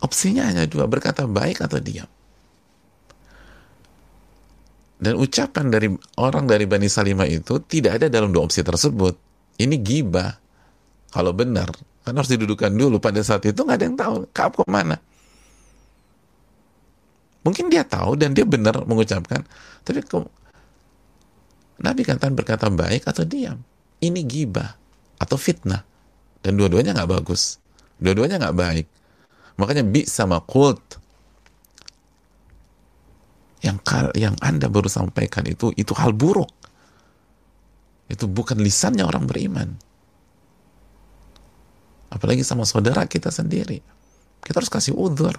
Opsinya 0.06 0.45
hanya 0.45 0.69
dua, 0.69 0.86
berkata 0.86 1.26
baik 1.26 1.65
atau 1.65 1.82
diam. 1.82 2.08
Dan 4.95 5.19
ucapan 5.19 5.74
dari 5.74 5.89
orang 6.21 6.48
dari 6.48 6.63
Bani 6.69 6.88
Salimah 6.88 7.28
itu 7.28 7.60
tidak 7.65 8.00
ada 8.00 8.08
dalam 8.08 8.32
dua 8.32 8.48
opsi 8.48 8.63
tersebut. 8.63 9.17
Ini 9.60 9.76
gibah. 9.82 10.39
Kalau 11.12 11.36
benar, 11.36 11.74
kan 12.05 12.13
harus 12.13 12.29
didudukan 12.29 12.69
dulu 12.69 13.01
pada 13.01 13.19
saat 13.25 13.41
itu 13.49 13.57
nggak 13.57 13.77
ada 13.81 13.85
yang 13.89 13.97
tahu 13.97 14.15
Kaab 14.29 14.61
ke 14.61 14.63
mana 14.69 15.01
mungkin 17.41 17.73
dia 17.73 17.81
tahu 17.81 18.13
dan 18.15 18.37
dia 18.37 18.45
benar 18.45 18.85
mengucapkan 18.85 19.41
tapi 19.85 20.01
ke, 20.01 20.17
Nabi 21.79 22.01
katakan 22.07 22.33
berkata 22.33 22.71
baik 22.71 23.03
atau 23.05 23.27
diam. 23.27 23.59
Ini 23.99 24.21
gibah 24.23 24.75
atau 25.19 25.35
fitnah. 25.35 25.83
Dan 26.39 26.55
dua-duanya 26.55 26.97
nggak 26.97 27.21
bagus. 27.21 27.61
Dua-duanya 28.01 28.41
nggak 28.41 28.57
baik. 28.57 28.87
Makanya 29.61 29.83
bi 29.87 30.03
sama 30.03 30.43
kult 30.43 30.99
yang 33.63 33.81
yang 34.13 34.35
Anda 34.43 34.69
baru 34.69 34.91
sampaikan 34.91 35.47
itu 35.47 35.73
itu 35.73 35.93
hal 35.97 36.13
buruk. 36.13 36.51
Itu 38.09 38.29
bukan 38.29 38.61
lisannya 38.61 39.01
orang 39.01 39.25
beriman. 39.25 39.69
Apalagi 42.15 42.47
sama 42.47 42.63
saudara 42.63 43.04
kita 43.04 43.28
sendiri. 43.28 43.84
Kita 44.39 44.63
harus 44.63 44.71
kasih 44.71 44.95
udur. 44.95 45.36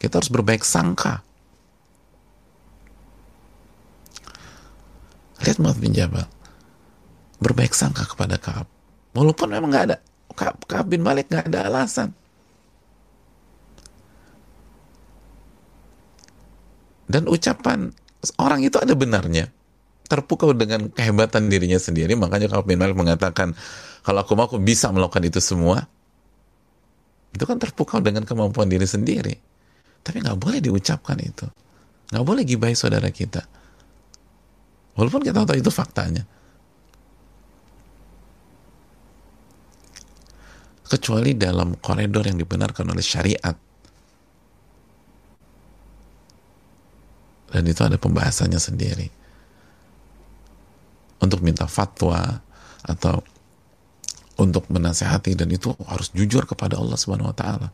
Kita 0.00 0.16
harus 0.16 0.32
berbaik 0.32 0.64
sangka. 0.64 1.20
Lihat 5.44 5.60
Muhammad 5.60 5.80
bin 5.84 5.92
Jabal. 5.92 6.24
Berbaik 7.36 7.76
sangka 7.76 8.08
kepada 8.08 8.40
Kaab. 8.40 8.64
Walaupun 9.12 9.52
memang 9.52 9.68
nggak 9.68 9.86
ada. 9.92 9.96
Kaab, 10.32 10.56
Kaab 10.64 10.86
bin 10.88 11.04
Malik 11.04 11.28
nggak 11.28 11.52
ada 11.52 11.68
alasan. 11.68 12.16
Dan 17.04 17.28
ucapan 17.28 17.92
orang 18.40 18.64
itu 18.64 18.80
ada 18.80 18.96
benarnya. 18.96 19.52
Terpukau 20.04 20.52
dengan 20.52 20.92
kehebatan 20.92 21.48
dirinya 21.48 21.80
sendiri, 21.80 22.12
makanya 22.12 22.52
kalau 22.52 22.60
bin 22.60 22.76
Malik 22.76 22.92
mengatakan, 22.92 23.56
kalau 24.04 24.20
aku 24.20 24.36
mau 24.36 24.44
aku 24.44 24.60
bisa 24.60 24.92
melakukan 24.92 25.24
itu 25.24 25.40
semua, 25.40 25.88
itu 27.32 27.44
kan 27.48 27.56
terpukau 27.56 28.04
dengan 28.04 28.28
kemampuan 28.28 28.68
diri 28.68 28.84
sendiri. 28.84 29.34
Tapi 30.04 30.20
nggak 30.20 30.36
boleh 30.36 30.60
diucapkan 30.60 31.16
itu. 31.18 31.48
Nggak 32.12 32.24
boleh 32.24 32.42
gibai 32.44 32.76
saudara 32.76 33.08
kita. 33.08 33.40
Walaupun 34.94 35.24
kita 35.24 35.42
tahu 35.42 35.56
itu 35.56 35.72
faktanya. 35.72 36.22
Kecuali 40.84 41.32
dalam 41.34 41.80
koridor 41.80 42.28
yang 42.28 42.36
dibenarkan 42.36 42.92
oleh 42.92 43.02
syariat. 43.02 43.56
dan 47.54 47.70
itu 47.70 47.86
ada 47.86 47.94
pembahasannya 47.94 48.58
sendiri 48.58 49.06
untuk 51.24 51.40
minta 51.40 51.64
fatwa 51.64 52.44
atau 52.84 53.24
untuk 54.36 54.66
menasehati 54.66 55.38
dan 55.38 55.48
itu 55.50 55.72
harus 55.86 56.10
jujur 56.10 56.44
kepada 56.44 56.78
Allah 56.78 56.98
Subhanahu 56.98 57.30
wa 57.30 57.36
taala. 57.36 57.68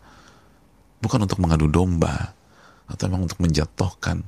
Bukan 1.00 1.24
untuk 1.24 1.40
mengadu 1.40 1.66
domba 1.66 2.36
atau 2.84 3.08
memang 3.08 3.24
untuk 3.24 3.40
menjatuhkan 3.40 4.20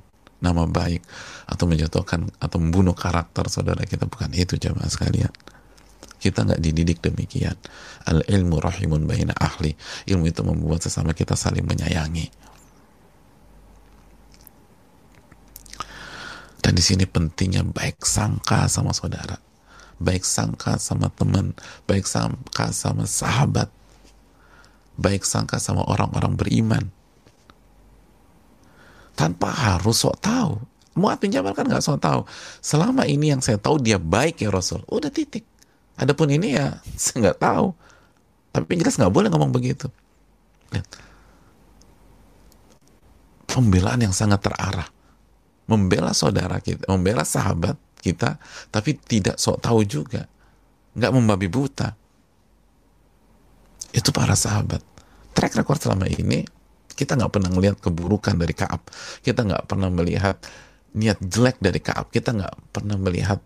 nama 0.43 0.67
baik 0.67 1.05
atau 1.47 1.65
menjatuhkan 1.69 2.27
atau 2.43 2.59
membunuh 2.59 2.97
karakter 2.97 3.47
saudara 3.47 3.85
kita 3.87 4.09
bukan 4.09 4.33
itu 4.35 4.59
jamaah 4.59 4.89
sekalian. 4.89 5.31
Kita 6.23 6.47
nggak 6.47 6.63
dididik 6.63 6.99
demikian. 7.03 7.59
Al 8.07 8.23
ilmu 8.23 8.63
rahimun 8.63 9.11
baina 9.11 9.35
ahli. 9.35 9.75
Ilmu 10.07 10.25
itu 10.31 10.47
membuat 10.47 10.87
sesama 10.87 11.11
kita 11.15 11.35
saling 11.35 11.67
menyayangi. 11.67 12.41
Dan 16.62 16.79
di 16.79 16.83
sini 16.83 17.11
pentingnya 17.11 17.66
baik 17.66 18.07
sangka 18.07 18.70
sama 18.70 18.94
saudara, 18.94 19.35
baik 19.98 20.22
sangka 20.22 20.79
sama 20.79 21.11
teman, 21.11 21.59
baik 21.90 22.07
sangka 22.07 22.70
sama 22.70 23.03
sahabat, 23.03 23.66
baik 24.94 25.27
sangka 25.27 25.59
sama 25.59 25.83
orang-orang 25.90 26.38
beriman. 26.38 26.85
Tanpa 29.18 29.51
harus 29.51 30.07
sok 30.07 30.22
tahu. 30.22 30.62
Muat 30.94 31.18
bin 31.18 31.35
Jabal 31.35 31.53
kan 31.53 31.66
nggak 31.66 31.83
sok 31.83 31.98
tahu. 31.98 32.20
Selama 32.62 33.11
ini 33.11 33.35
yang 33.35 33.42
saya 33.42 33.59
tahu 33.59 33.83
dia 33.83 33.98
baik 33.98 34.38
ya 34.38 34.48
Rasul. 34.55 34.87
Udah 34.87 35.11
titik. 35.11 35.42
Adapun 35.98 36.31
ini 36.31 36.55
ya 36.55 36.79
saya 37.03 37.29
nggak 37.29 37.42
tahu. 37.42 37.75
Tapi 38.55 38.70
jelas 38.79 38.94
nggak 38.94 39.12
boleh 39.12 39.29
ngomong 39.35 39.51
begitu. 39.51 39.90
Lihat. 40.70 40.87
Pembelaan 43.51 44.01
yang 44.01 44.14
sangat 44.16 44.40
terarah 44.40 45.02
membela 45.66 46.11
saudara 46.12 46.59
kita, 46.59 46.87
membela 46.90 47.22
sahabat 47.22 47.79
kita, 48.03 48.37
tapi 48.75 48.98
tidak 48.98 49.38
sok 49.38 49.62
tahu 49.62 49.87
juga, 49.87 50.27
nggak 50.98 51.12
membabi 51.14 51.46
buta. 51.46 51.94
Itu 53.92 54.11
para 54.11 54.35
sahabat. 54.35 54.83
Track 55.33 55.62
record 55.62 55.81
selama 55.81 56.09
ini 56.09 56.44
kita 56.92 57.16
nggak 57.16 57.33
pernah 57.33 57.51
melihat 57.53 57.77
keburukan 57.81 58.37
dari 58.37 58.53
Kaab, 58.53 58.83
kita 59.25 59.46
nggak 59.46 59.64
pernah 59.70 59.88
melihat 59.88 60.37
niat 60.92 61.18
jelek 61.25 61.57
dari 61.62 61.81
Kaab, 61.81 62.12
kita 62.12 62.37
nggak 62.37 62.55
pernah 62.75 63.01
melihat 63.01 63.40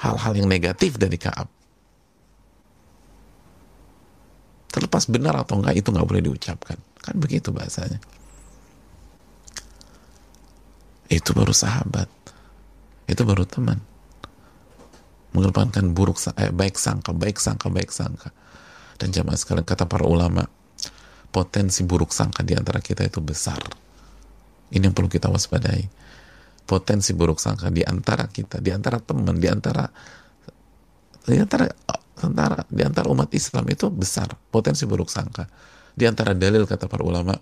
hal-hal 0.00 0.32
yang 0.32 0.48
negatif 0.48 0.96
dari 0.96 1.20
Kaab. 1.20 1.48
Terlepas 4.70 5.04
benar 5.10 5.34
atau 5.34 5.58
enggak 5.58 5.82
itu 5.82 5.90
nggak 5.90 6.06
boleh 6.06 6.22
diucapkan, 6.24 6.78
kan 7.02 7.14
begitu 7.18 7.50
bahasanya 7.50 7.98
itu 11.10 11.34
baru 11.34 11.50
sahabat. 11.50 12.06
Itu 13.10 13.26
baru 13.26 13.42
teman. 13.42 13.82
Mengedepankan 15.34 15.90
buruk 15.90 16.22
eh, 16.38 16.54
baik 16.54 16.78
sangka 16.78 17.10
baik 17.10 17.42
sangka 17.42 17.66
baik 17.66 17.90
sangka. 17.90 18.30
Dan 18.94 19.10
jamaah 19.10 19.34
sekalian 19.34 19.66
kata 19.66 19.90
para 19.90 20.06
ulama 20.06 20.46
potensi 21.34 21.82
buruk 21.82 22.14
sangka 22.14 22.46
di 22.46 22.54
antara 22.54 22.78
kita 22.78 23.02
itu 23.02 23.18
besar. 23.18 23.58
Ini 24.70 24.86
yang 24.86 24.94
perlu 24.94 25.10
kita 25.10 25.26
waspadai. 25.26 25.90
Potensi 26.62 27.10
buruk 27.10 27.42
sangka 27.42 27.74
di 27.74 27.82
antara 27.82 28.30
kita 28.30 28.62
di 28.62 28.70
antara 28.70 29.02
teman 29.02 29.34
di 29.34 29.50
antara 29.50 29.90
di 31.26 31.34
antara 31.42 31.66
antara 32.22 32.62
di 32.70 32.82
antara 32.86 33.10
umat 33.10 33.34
Islam 33.34 33.66
itu 33.66 33.90
besar. 33.90 34.30
Potensi 34.54 34.86
buruk 34.86 35.10
sangka. 35.10 35.50
Di 35.90 36.06
antara 36.06 36.38
dalil 36.38 36.70
kata 36.70 36.86
para 36.86 37.02
ulama 37.02 37.34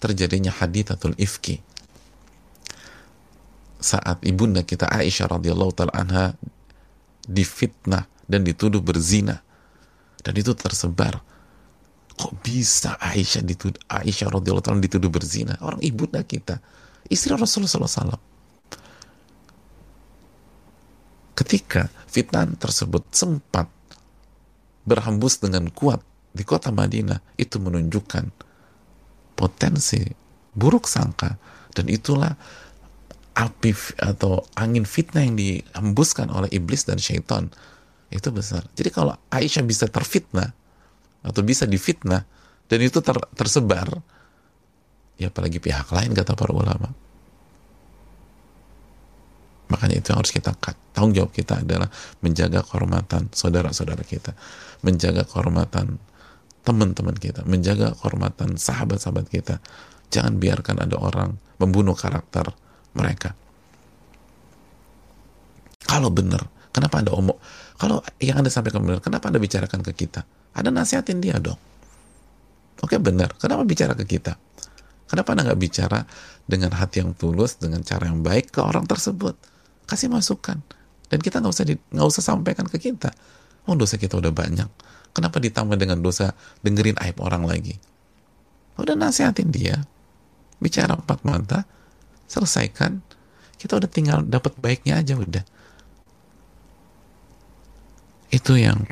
terjadinya 0.00 0.52
hadithatul 0.56 1.12
ifki 1.20 1.73
saat 3.84 4.24
ibunda 4.24 4.64
kita 4.64 4.88
Aisyah 4.88 5.28
radhiyallahu 5.28 5.72
taala 5.76 5.92
anha 5.92 6.32
difitnah 7.28 8.08
dan 8.24 8.40
dituduh 8.48 8.80
berzina. 8.80 9.44
Dan 10.24 10.40
itu 10.40 10.56
tersebar. 10.56 11.20
Kok 12.16 12.40
bisa 12.40 12.96
Aisyah 12.96 13.44
dituduh 13.44 13.76
Aisyah 13.92 14.32
radhiyallahu 14.32 14.64
taala 14.64 14.80
dituduh 14.80 15.12
berzina? 15.12 15.60
Orang 15.60 15.84
ibunda 15.84 16.24
kita 16.24 16.64
istri 17.12 17.36
Rasulullah 17.36 17.84
SAW 17.84 18.16
ketika 21.34 21.90
fitnah 22.06 22.46
tersebut 22.56 23.04
sempat 23.10 23.66
berhembus 24.86 25.42
dengan 25.42 25.68
kuat 25.68 26.00
di 26.30 26.46
kota 26.46 26.70
Madinah 26.70 27.20
itu 27.36 27.58
menunjukkan 27.58 28.30
potensi 29.34 30.02
buruk 30.54 30.86
sangka. 30.86 31.36
Dan 31.74 31.90
itulah 31.90 32.38
api 33.34 33.74
atau 33.98 34.46
angin 34.54 34.86
fitnah 34.86 35.26
yang 35.26 35.34
dihembuskan 35.34 36.30
oleh 36.30 36.46
iblis 36.54 36.86
dan 36.86 37.02
syaitan 37.02 37.50
itu 38.14 38.30
besar. 38.30 38.62
Jadi 38.78 38.94
kalau 38.94 39.18
Aisyah 39.34 39.66
bisa 39.66 39.90
terfitnah 39.90 40.54
atau 41.26 41.42
bisa 41.42 41.66
difitnah 41.66 42.22
dan 42.70 42.78
itu 42.78 43.02
ter, 43.02 43.18
tersebar, 43.34 43.90
ya 45.18 45.28
apalagi 45.34 45.58
pihak 45.58 45.90
lain 45.90 46.14
kata 46.14 46.38
para 46.38 46.54
ulama. 46.54 46.94
Makanya 49.66 49.98
itu 49.98 50.14
yang 50.14 50.20
harus 50.22 50.30
kita 50.30 50.54
tanggung 50.94 51.16
jawab 51.16 51.32
kita 51.34 51.66
adalah 51.66 51.90
menjaga 52.22 52.62
kehormatan 52.62 53.34
saudara-saudara 53.34 54.06
kita, 54.06 54.38
menjaga 54.86 55.26
kehormatan 55.26 55.98
teman-teman 56.62 57.16
kita, 57.18 57.42
menjaga 57.42 57.98
kehormatan 57.98 58.54
sahabat-sahabat 58.54 59.26
kita. 59.26 59.58
Jangan 60.14 60.38
biarkan 60.38 60.86
ada 60.86 60.94
orang 61.00 61.34
membunuh 61.58 61.98
karakter 61.98 62.54
mereka. 62.94 63.34
Kalau 65.84 66.08
benar, 66.08 66.48
kenapa 66.72 67.04
Anda 67.04 67.12
omong? 67.12 67.38
Kalau 67.76 68.00
yang 68.18 68.40
Anda 68.40 68.50
sampaikan 68.50 68.82
benar, 68.82 69.04
kenapa 69.04 69.28
Anda 69.28 69.38
bicarakan 69.38 69.84
ke 69.84 69.92
kita? 69.92 70.24
Anda 70.56 70.70
nasihatin 70.72 71.20
dia 71.20 71.36
dong. 71.38 71.58
Oke 72.80 72.96
benar, 72.98 73.36
kenapa 73.36 73.62
bicara 73.62 73.92
ke 73.94 74.08
kita? 74.08 74.34
Kenapa 75.04 75.36
Anda 75.36 75.52
nggak 75.52 75.60
bicara 75.60 76.02
dengan 76.48 76.72
hati 76.74 77.04
yang 77.04 77.12
tulus, 77.14 77.60
dengan 77.60 77.84
cara 77.84 78.08
yang 78.08 78.24
baik 78.24 78.50
ke 78.50 78.60
orang 78.64 78.88
tersebut? 78.88 79.36
Kasih 79.84 80.08
masukan. 80.08 80.58
Dan 81.12 81.18
kita 81.20 81.38
nggak 81.38 81.52
usah 81.52 81.64
nggak 81.68 82.08
usah 82.08 82.22
sampaikan 82.24 82.66
ke 82.66 82.80
kita. 82.80 83.12
Oh 83.68 83.76
dosa 83.76 84.00
kita 84.00 84.16
udah 84.16 84.32
banyak. 84.32 84.66
Kenapa 85.14 85.38
ditambah 85.38 85.78
dengan 85.78 86.02
dosa 86.02 86.34
dengerin 86.66 86.98
aib 86.98 87.22
orang 87.22 87.46
lagi? 87.46 87.78
Udah 88.74 88.98
nasihatin 88.98 89.54
dia. 89.54 89.78
Bicara 90.58 90.98
empat 90.98 91.22
mata, 91.22 91.68
selesaikan 92.34 92.98
kita 93.56 93.78
udah 93.78 93.86
tinggal 93.86 94.18
dapat 94.26 94.58
baiknya 94.58 94.98
aja 94.98 95.14
udah 95.14 95.44
itu 98.34 98.52
yang 98.58 98.82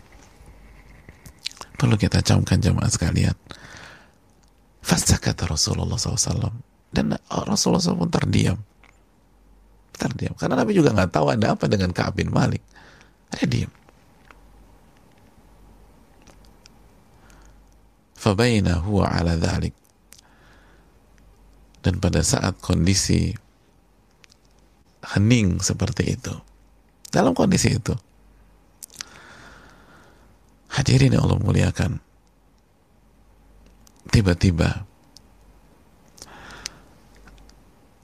perlu 1.74 1.98
kita 1.98 2.22
camkan 2.22 2.62
jamaah 2.62 2.86
sekalian 2.86 3.34
fasa 4.78 5.18
kata 5.18 5.50
Rasulullah 5.50 5.98
SAW 5.98 6.54
dan 6.94 7.18
Rasulullah 7.26 7.82
SAW 7.82 8.06
pun 8.06 8.12
terdiam 8.14 8.58
diam. 10.10 10.34
Karena 10.34 10.58
Nabi 10.58 10.74
juga 10.74 10.90
nggak 10.90 11.12
tahu 11.14 11.26
ada 11.30 11.54
apa 11.54 11.70
dengan 11.70 11.94
Ka'ab 11.94 12.18
bin 12.18 12.32
Malik. 12.32 12.64
Dia 13.30 13.46
diam. 13.46 13.72
Fabaina 18.18 18.78
huwa 18.82 19.10
ala 19.10 19.34
dhalik. 19.34 19.74
Dan 21.82 21.98
pada 21.98 22.22
saat 22.22 22.62
kondisi 22.62 23.34
hening 25.02 25.58
seperti 25.58 26.14
itu, 26.14 26.34
dalam 27.10 27.34
kondisi 27.34 27.74
itu, 27.74 27.94
hadirin 30.70 31.12
yang 31.12 31.26
Allah 31.26 31.42
muliakan, 31.42 31.98
tiba-tiba 34.14 34.86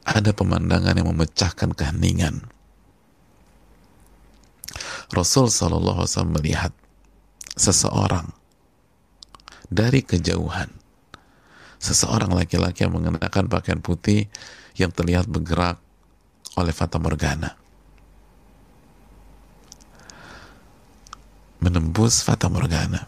ada 0.08 0.30
pemandangan 0.34 0.98
yang 0.98 1.08
memecahkan 1.14 1.70
keheningan. 1.76 2.50
Rasul 5.14 5.48
Shallallahu 5.48 6.04
Wasallam 6.04 6.36
melihat 6.36 6.72
seseorang 7.56 8.32
dari 9.68 10.00
kejauhan. 10.04 10.77
Seseorang 11.78 12.34
laki-laki 12.34 12.82
yang 12.82 12.94
mengenakan 12.94 13.46
pakaian 13.46 13.78
putih 13.78 14.26
yang 14.74 14.90
terlihat 14.90 15.30
bergerak 15.30 15.78
oleh 16.58 16.74
Fata 16.74 16.98
Morgana. 16.98 17.54
Menembus 21.62 22.22
Fata 22.22 22.50
Morgana. 22.50 23.06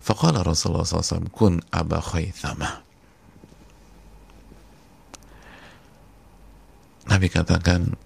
Faqala 0.00 0.40
Rasulullah 0.44 0.84
SAW, 0.84 1.28
kun 1.32 1.60
Aba 1.72 2.00
Khaythama. 2.00 2.80
Nabi 7.08 7.26
katakan, 7.28 7.96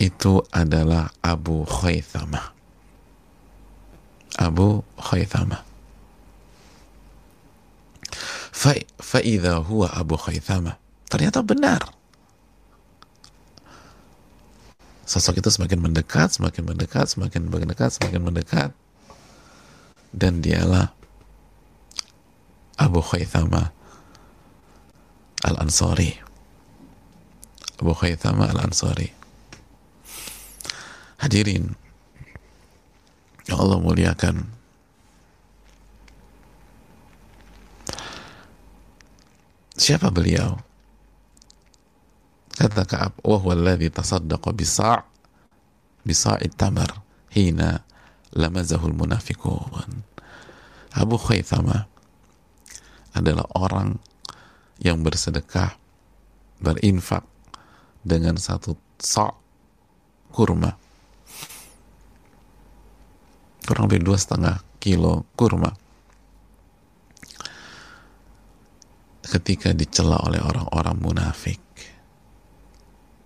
itu 0.00 0.42
adalah 0.50 1.12
Abu 1.22 1.64
Khaythama. 1.68 2.52
Abu 4.40 4.82
Khaythama. 4.98 5.71
Fa'idha 9.02 9.58
huwa 9.66 9.90
Abu 9.90 10.14
Khaythama. 10.14 10.78
Ternyata 11.10 11.42
benar. 11.42 11.82
Sosok 15.02 15.42
itu 15.42 15.50
semakin 15.50 15.82
mendekat, 15.82 16.38
semakin 16.38 16.70
mendekat, 16.70 17.10
semakin 17.10 17.50
mendekat, 17.50 17.90
semakin 17.98 18.22
mendekat. 18.22 18.70
Dan 20.14 20.38
dialah 20.38 20.94
Abu 22.78 23.02
Khaythama 23.02 23.74
Al-Ansari. 25.42 26.14
Abu 27.82 27.92
Khaythama 27.98 28.46
Al-Ansari. 28.46 29.10
Hadirin, 31.18 31.74
yang 33.50 33.58
Allah 33.58 33.78
muliakan 33.82 34.61
siapa 39.76 40.12
beliau? 40.12 40.60
Kata 42.52 42.84
Ka'ab 42.84 43.24
wa 43.24 43.36
huwa 43.40 43.56
alladhi 43.56 43.88
tasaddaqa 43.88 44.52
bisa' 44.52 45.02
bisa'id 46.04 46.52
tamar 46.54 47.00
hina 47.32 47.80
lamazahul 48.36 48.92
munafiqun. 48.92 50.04
Abu 50.92 51.16
Khaythama 51.16 51.88
adalah 53.16 53.48
orang 53.56 53.96
yang 54.84 55.00
bersedekah 55.00 55.80
berinfak 56.60 57.24
dengan 58.04 58.36
satu 58.36 58.76
sa' 59.00 59.32
kurma. 60.28 60.76
Kurang 63.64 63.88
lebih 63.88 64.04
dua 64.04 64.18
setengah 64.20 64.60
kilo 64.82 65.24
kurma 65.38 65.81
ketika 69.22 69.70
dicela 69.74 70.18
oleh 70.22 70.42
orang-orang 70.42 70.96
munafik. 70.98 71.60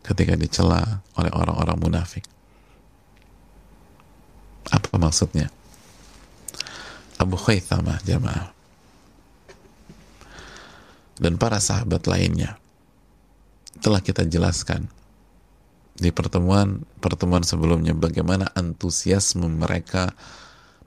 Ketika 0.05 0.39
dicela 0.39 1.03
oleh 1.19 1.33
orang-orang 1.35 1.79
munafik. 1.81 2.25
Apa 4.71 4.99
maksudnya? 4.99 5.51
Abu 7.17 7.35
Khaythama 7.35 7.97
jamaah 8.05 8.57
dan 11.17 11.41
para 11.41 11.59
sahabat 11.61 12.05
lainnya. 12.05 12.61
Telah 13.81 14.01
kita 14.01 14.25
jelaskan 14.25 14.89
di 15.97 16.13
pertemuan 16.13 16.85
pertemuan 17.01 17.45
sebelumnya 17.45 17.97
bagaimana 17.97 18.53
antusiasme 18.53 19.49
mereka 19.49 20.13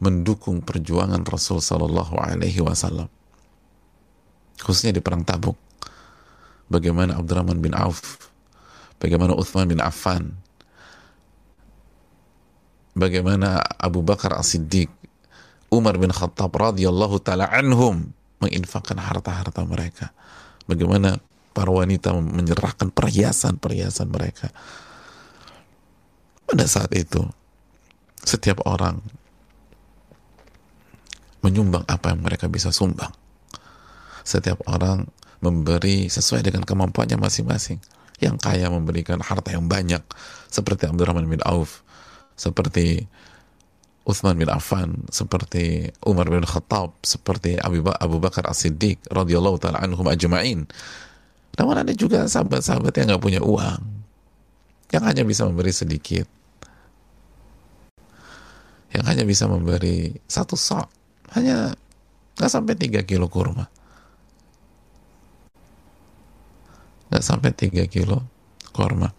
mendukung 0.01 0.61
perjuangan 0.61 1.25
Rasul 1.25 1.61
Shallallahu 1.61 2.17
Alaihi 2.17 2.61
Wasallam 2.61 3.09
khususnya 4.59 4.95
di 4.95 5.01
perang 5.01 5.23
Tabuk. 5.23 5.57
Bagaimana 6.69 7.17
Abdurrahman 7.17 7.57
bin 7.57 7.73
Auf 7.73 8.29
bagaimana 9.01 9.33
Uthman 9.33 9.65
bin 9.65 9.81
Affan 9.81 10.37
bagaimana 12.93 13.57
Abu 13.81 14.05
Bakar 14.05 14.37
As-Siddiq 14.37 14.91
Umar 15.69 15.97
bin 15.97 16.13
Khattab 16.13 16.53
radhiyallahu 16.53 17.21
taala 17.21 17.49
anhum 17.49 18.09
menginfakkan 18.41 18.97
harta-harta 18.97 19.61
mereka. 19.67 20.09
Bagaimana 20.65 21.21
para 21.53 21.69
wanita 21.69 22.15
menyerahkan 22.15 22.89
perhiasan-perhiasan 22.93 24.07
mereka. 24.09 24.47
Pada 26.49 26.65
saat 26.65 26.89
itu, 26.97 27.21
setiap 28.25 28.65
orang 28.65 29.03
menyumbang 31.45 31.85
apa 31.85 32.15
yang 32.15 32.25
mereka 32.25 32.49
bisa 32.49 32.73
sumbang. 32.73 33.13
Setiap 34.23 34.63
orang 34.67 35.07
memberi 35.39 36.11
sesuai 36.11 36.43
dengan 36.43 36.63
kemampuannya 36.67 37.19
masing-masing. 37.19 37.79
Yang 38.19 38.35
kaya 38.43 38.67
memberikan 38.67 39.23
harta 39.23 39.55
yang 39.55 39.71
banyak, 39.71 40.03
seperti 40.51 40.91
Abdurrahman 40.91 41.23
bin 41.23 41.39
Auf, 41.47 41.87
seperti 42.35 43.07
Uthman 44.03 44.35
bin 44.35 44.51
Affan, 44.51 45.07
seperti 45.07 45.95
Umar 46.03 46.27
bin 46.27 46.43
Khattab, 46.43 46.99
seperti 46.99 47.55
Abu 47.63 48.19
Bakar 48.19 48.43
As-Siddiq 48.51 48.99
radhiyallahu 49.07 49.55
taala 49.63 49.79
anhum 49.79 50.03
ajma'in. 50.03 50.67
Namun 51.55 51.75
ada 51.79 51.95
juga 51.95 52.27
sahabat-sahabat 52.27 52.91
yang 52.99 53.15
nggak 53.15 53.23
punya 53.23 53.39
uang, 53.39 53.79
yang 54.91 55.03
hanya 55.07 55.23
bisa 55.23 55.47
memberi 55.47 55.71
sedikit 55.71 56.27
yang 58.89 59.05
hanya 59.05 59.23
bisa 59.25 59.45
memberi 59.45 60.17
satu 60.25 60.57
sok 60.57 60.89
hanya 61.37 61.77
nggak 62.37 62.49
sampai 62.49 62.73
tiga 62.73 63.05
kilo 63.05 63.29
kurma 63.29 63.69
nggak 67.09 67.25
sampai 67.25 67.49
tiga 67.57 67.89
kilo 67.89 68.21
kurma 68.69 69.09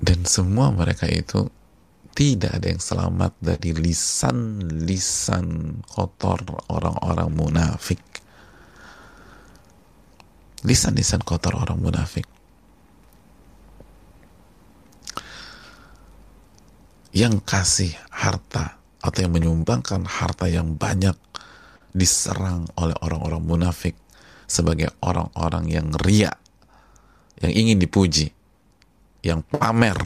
dan 0.00 0.24
semua 0.24 0.72
mereka 0.72 1.04
itu 1.06 1.52
tidak 2.10 2.58
ada 2.58 2.66
yang 2.74 2.82
selamat 2.82 3.32
dari 3.38 3.70
lisan-lisan 3.72 5.78
kotor 5.86 6.42
orang-orang 6.68 7.30
munafik. 7.30 8.02
Lisan-lisan 10.66 11.22
kotor 11.22 11.56
orang 11.56 11.80
munafik. 11.80 12.26
Yang 17.14 17.40
kasih 17.46 17.92
harta 18.12 18.78
atau 19.00 19.18
yang 19.24 19.32
menyumbangkan 19.32 20.04
harta 20.04 20.50
yang 20.50 20.76
banyak 20.76 21.16
diserang 21.90 22.70
oleh 22.78 22.94
orang-orang 23.02 23.42
munafik 23.42 23.94
sebagai 24.50 24.90
orang-orang 25.02 25.70
yang 25.70 25.88
ria, 26.02 26.34
yang 27.38 27.52
ingin 27.54 27.78
dipuji, 27.78 28.30
yang 29.22 29.46
pamer, 29.46 29.98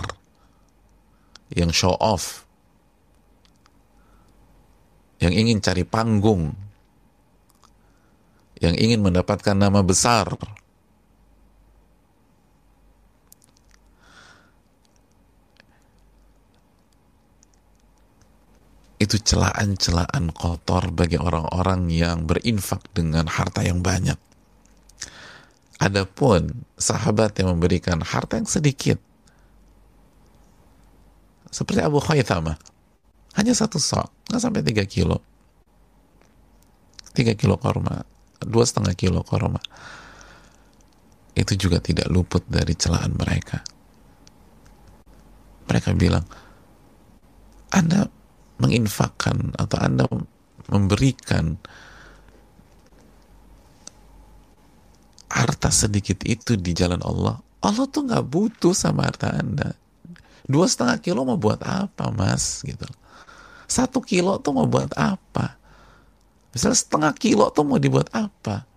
yang 1.53 1.72
show 1.72 1.97
off, 1.97 2.45
yang 5.20 5.32
ingin 5.32 5.61
cari 5.64 5.85
panggung, 5.89 6.53
yang 8.61 8.76
ingin 8.76 9.01
mendapatkan 9.01 9.57
nama 9.57 9.80
besar, 9.80 10.28
itu 19.05 19.21
celaan-celaan 19.21 20.33
kotor 20.33 20.89
bagi 20.89 21.21
orang-orang 21.21 21.93
yang 21.93 22.25
berinfak 22.25 22.81
dengan 22.97 23.29
harta 23.29 23.61
yang 23.61 23.85
banyak. 23.85 24.17
Adapun 25.77 26.65
sahabat 26.81 27.37
yang 27.37 27.53
memberikan 27.53 28.01
harta 28.01 28.41
yang 28.41 28.49
sedikit, 28.49 28.97
seperti 31.53 31.85
Abu 31.85 32.01
Khaythama, 32.01 32.57
hanya 33.37 33.53
satu 33.53 33.77
sok, 33.77 34.09
nggak 34.33 34.41
sampai 34.41 34.63
tiga 34.65 34.85
kilo, 34.89 35.21
tiga 37.13 37.37
kilo 37.37 37.61
korma, 37.61 38.03
dua 38.41 38.65
setengah 38.65 38.97
kilo 38.97 39.21
korma. 39.23 39.61
itu 41.35 41.59
juga 41.59 41.83
tidak 41.83 42.07
luput 42.15 42.47
dari 42.47 42.79
celaan 42.79 43.19
mereka. 43.19 43.59
Mereka 45.67 45.91
bilang, 45.99 46.23
Anda 47.75 48.07
menginfakkan 48.65 49.53
atau 49.61 49.77
Anda 49.77 50.09
memberikan 50.73 51.61
harta 55.29 55.69
sedikit 55.69 56.25
itu 56.25 56.57
di 56.57 56.73
jalan 56.73 57.05
Allah, 57.05 57.37
Allah 57.61 57.85
tuh 57.91 58.09
nggak 58.09 58.25
butuh 58.25 58.73
sama 58.73 59.05
harta 59.05 59.35
Anda. 59.35 59.77
Dua 60.45 60.69
setengah 60.69 61.01
kilo 61.01 61.25
mau 61.25 61.41
buat 61.41 61.61
apa, 61.65 62.12
Mas? 62.12 62.65
Gitu. 62.65 62.85
Satu 63.65 64.05
kilo 64.05 64.37
tuh 64.41 64.53
mau 64.53 64.69
buat 64.69 64.93
apa? 64.97 65.57
Misalnya 66.53 66.79
setengah 66.79 67.12
kilo 67.17 67.51
tuh 67.51 67.65
mau 67.67 67.81
dibuat 67.81 68.12
apa? 68.15 68.69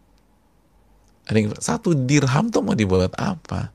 Satu 1.60 1.92
dirham 1.94 2.48
tuh 2.48 2.64
mau 2.64 2.74
dibuat 2.74 3.14
apa? 3.20 3.70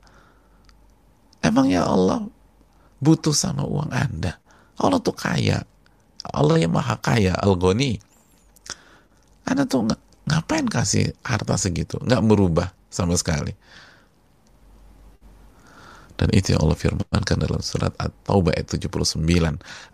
Emangnya 1.39 1.85
Allah 1.85 2.25
butuh 2.97 3.31
sama 3.31 3.63
uang 3.63 3.93
Anda? 3.93 4.41
Allah 4.75 4.99
tuh 4.99 5.15
kaya. 5.15 5.63
Allah 6.23 6.57
yang 6.63 6.71
maha 6.71 6.95
kaya, 6.99 7.35
Al-Ghani. 7.35 7.99
Anda 9.43 9.67
tuh 9.67 9.91
ngapain 10.23 10.65
kasih 10.71 11.11
harta 11.19 11.59
segitu? 11.59 11.99
Nggak 11.99 12.23
merubah 12.23 12.71
sama 12.87 13.19
sekali. 13.19 13.51
Dan 16.13 16.29
itu 16.31 16.55
yang 16.55 16.63
Allah 16.63 16.77
firmankan 16.77 17.37
dalam 17.41 17.59
surat 17.59 17.91
At-Taubah 17.99 18.55
ayat 18.55 18.71
79. 18.71 19.19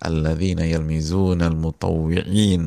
Alladzina 0.03 0.67
yalmizuna 0.67 1.49
al-mutawwi'in. 1.49 2.63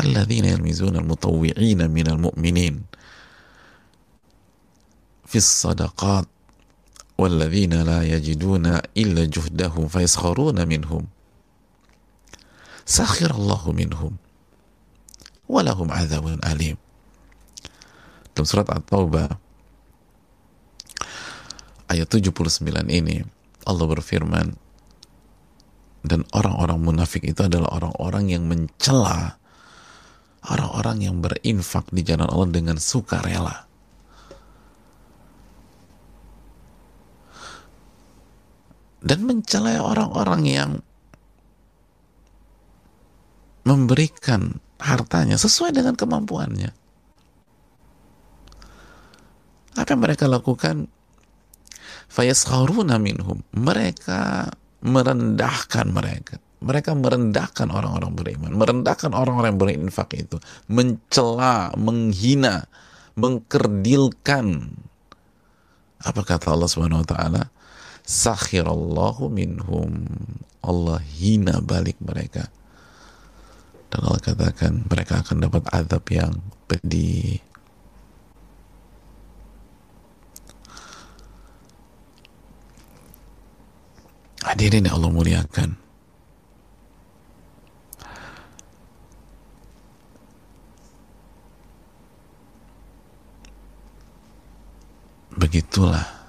Alladzina 0.00 0.48
yalmizuna 0.54 1.02
al-mutawwi'ina 1.02 1.90
minal 1.90 2.22
mu'minin. 2.22 2.86
Fis 5.26 5.44
sadaqat 5.44 6.30
walladzina 7.20 7.84
la 7.84 8.00
yajiduna 8.00 8.80
illa 8.96 9.28
juhdahum 9.28 9.92
fayaskharuna 9.92 10.64
minhum 10.64 11.04
sakhirallahu 12.88 13.76
minhum 13.76 14.16
walahum 15.44 15.92
adzabun 15.92 16.40
alim 16.40 16.80
dalam 18.32 18.46
surat 18.48 18.72
At-Taubah 18.72 19.28
ayat 21.92 22.08
79 22.08 22.32
ini 22.88 23.20
Allah 23.68 23.84
berfirman 23.84 24.56
dan 26.00 26.24
orang-orang 26.32 26.80
munafik 26.80 27.28
itu 27.28 27.44
adalah 27.44 27.76
orang-orang 27.76 28.32
yang 28.32 28.48
mencela 28.48 29.36
orang-orang 30.48 31.04
yang 31.04 31.16
berinfak 31.20 31.84
di 31.92 32.00
jalan 32.00 32.28
Allah 32.28 32.48
dengan 32.48 32.76
sukarela. 32.80 33.68
Dan 39.00 39.24
mencela 39.24 39.80
orang-orang 39.80 40.42
yang 40.44 40.70
memberikan 43.64 44.60
hartanya 44.80 45.36
sesuai 45.36 45.76
dengan 45.76 45.96
kemampuannya. 45.96 46.72
Apa 49.76 49.88
yang 49.94 50.02
mereka 50.02 50.24
lakukan? 50.26 50.88
Fayaskharuna 52.10 52.98
minhum. 52.98 53.44
Mereka 53.54 54.50
merendahkan 54.82 55.86
mereka. 55.92 56.36
Mereka 56.60 56.92
merendahkan 56.92 57.72
orang-orang 57.72 58.12
beriman, 58.12 58.52
merendahkan 58.52 59.16
orang-orang 59.16 59.56
yang 59.56 59.60
berinfak 59.88 60.12
itu, 60.12 60.36
mencela, 60.68 61.72
menghina, 61.72 62.68
mengkerdilkan. 63.16 64.68
Apa 66.04 66.20
kata 66.20 66.52
Allah 66.52 66.68
Subhanahu 66.68 67.00
wa 67.00 67.08
taala? 67.08 67.42
Sakhirallahu 68.10 69.30
minhum. 69.30 70.10
Allah 70.60 70.98
hina 70.98 71.62
balik 71.62 71.96
mereka. 72.02 72.50
Dan 73.86 74.02
Allah 74.02 74.22
katakan 74.22 74.82
mereka 74.90 75.22
akan 75.22 75.46
dapat 75.46 75.62
azab 75.70 76.04
yang 76.10 76.42
pedih. 76.66 77.38
Hadirin 84.42 84.90
yang 84.90 84.98
Allah 84.98 85.14
muliakan. 85.14 85.78
Begitulah 95.40 96.19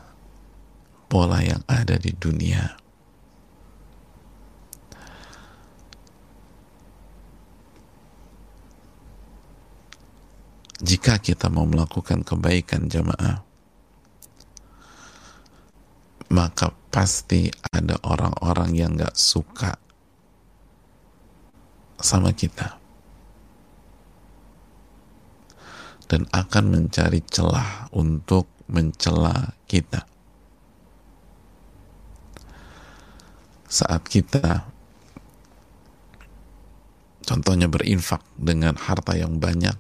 pola 1.12 1.44
yang 1.44 1.60
ada 1.68 2.00
di 2.00 2.16
dunia. 2.16 2.80
Jika 10.80 11.20
kita 11.20 11.52
mau 11.52 11.68
melakukan 11.68 12.24
kebaikan 12.24 12.88
jamaah, 12.88 13.44
maka 16.32 16.72
pasti 16.88 17.52
ada 17.76 18.00
orang-orang 18.08 18.72
yang 18.72 18.96
gak 18.96 19.14
suka 19.14 19.76
sama 22.02 22.34
kita 22.34 22.82
dan 26.10 26.26
akan 26.34 26.66
mencari 26.72 27.22
celah 27.30 27.92
untuk 27.94 28.50
mencela 28.72 29.54
kita. 29.70 30.11
Saat 33.72 34.04
kita 34.04 34.68
contohnya 37.24 37.72
berinfak 37.72 38.20
dengan 38.36 38.76
harta 38.76 39.16
yang 39.16 39.40
banyak 39.40 39.80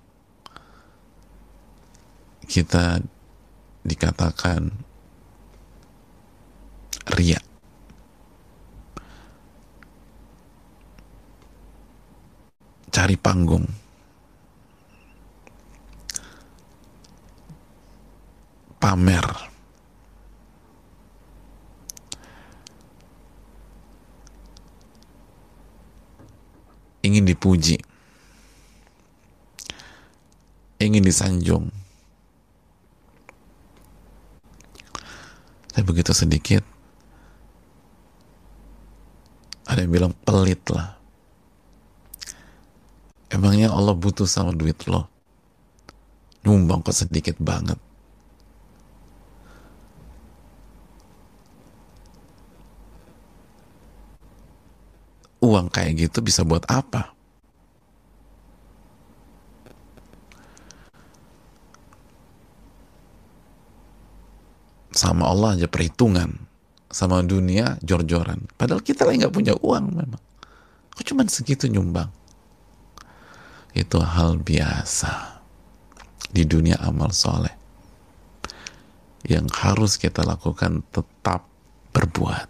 kita 2.47 3.03
dikatakan 3.83 4.71
ria 7.19 7.43
cari 12.91 13.15
panggung. 13.15 13.65
Pamer 18.77 19.50
ingin 27.21 27.37
dipuji, 27.37 27.77
ingin 30.81 31.05
disanjung. 31.05 31.69
Tapi 35.69 35.85
begitu 35.85 36.17
sedikit, 36.17 36.65
ada 39.69 39.85
yang 39.85 39.93
bilang 39.93 40.13
pelit 40.25 40.65
lah. 40.73 40.97
Emangnya 43.29 43.69
Allah 43.69 43.93
butuh 43.93 44.25
sama 44.25 44.51
duit 44.51 44.81
lo? 44.89 45.07
Nyumbang 46.41 46.81
kok 46.81 47.05
sedikit 47.05 47.37
banget. 47.37 47.77
Uang 55.61 55.69
kayak 55.69 56.09
gitu 56.09 56.25
bisa 56.25 56.41
buat 56.41 56.65
apa? 56.65 57.13
Sama 64.89 65.29
Allah 65.29 65.55
aja 65.55 65.67
perhitungan, 65.69 66.33
sama 66.89 67.21
dunia 67.21 67.77
jor-joran. 67.85 68.49
Padahal 68.57 68.81
kita 68.81 69.05
lagi 69.05 69.21
nggak 69.21 69.37
punya 69.37 69.53
uang 69.61 69.85
memang. 69.93 70.23
Kok 70.97 71.05
cuman 71.05 71.29
segitu 71.29 71.69
nyumbang? 71.69 72.09
Itu 73.71 74.01
hal 74.01 74.41
biasa 74.41 75.39
di 76.33 76.43
dunia 76.43 76.81
amal 76.81 77.13
soleh. 77.13 77.53
Yang 79.23 79.47
harus 79.61 79.91
kita 80.01 80.25
lakukan 80.25 80.81
tetap 80.91 81.45
berbuat. 81.93 82.49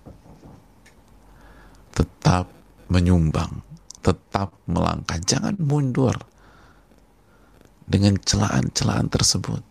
Tetap 1.94 2.61
menyumbang, 2.92 3.64
tetap 4.04 4.52
melangkah, 4.68 5.16
jangan 5.24 5.56
mundur 5.56 6.20
dengan 7.88 8.20
celaan-celaan 8.20 9.08
tersebut. 9.08 9.64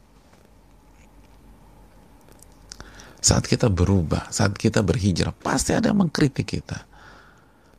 Saat 3.20 3.44
kita 3.44 3.68
berubah, 3.68 4.32
saat 4.32 4.56
kita 4.56 4.80
berhijrah, 4.80 5.36
pasti 5.36 5.76
ada 5.76 5.92
yang 5.92 6.00
mengkritik 6.00 6.48
kita. 6.48 6.88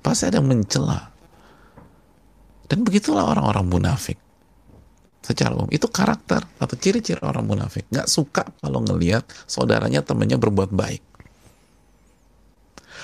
Pasti 0.05 0.29
ada 0.29 0.37
yang 0.37 0.45
mencela. 0.45 1.09
Dan 2.69 2.85
begitulah 2.85 3.25
orang-orang 3.25 3.65
munafik. 3.65 4.21
secara 5.21 5.53
umum 5.53 5.69
itu 5.69 5.85
karakter 5.85 6.41
atau 6.57 6.75
ciri-ciri 6.75 7.21
orang 7.21 7.45
munafik 7.45 7.85
nggak 7.93 8.09
suka 8.09 8.41
kalau 8.57 8.81
ngelihat 8.81 9.21
saudaranya 9.45 10.01
temannya 10.01 10.41
berbuat 10.41 10.73
baik 10.73 11.05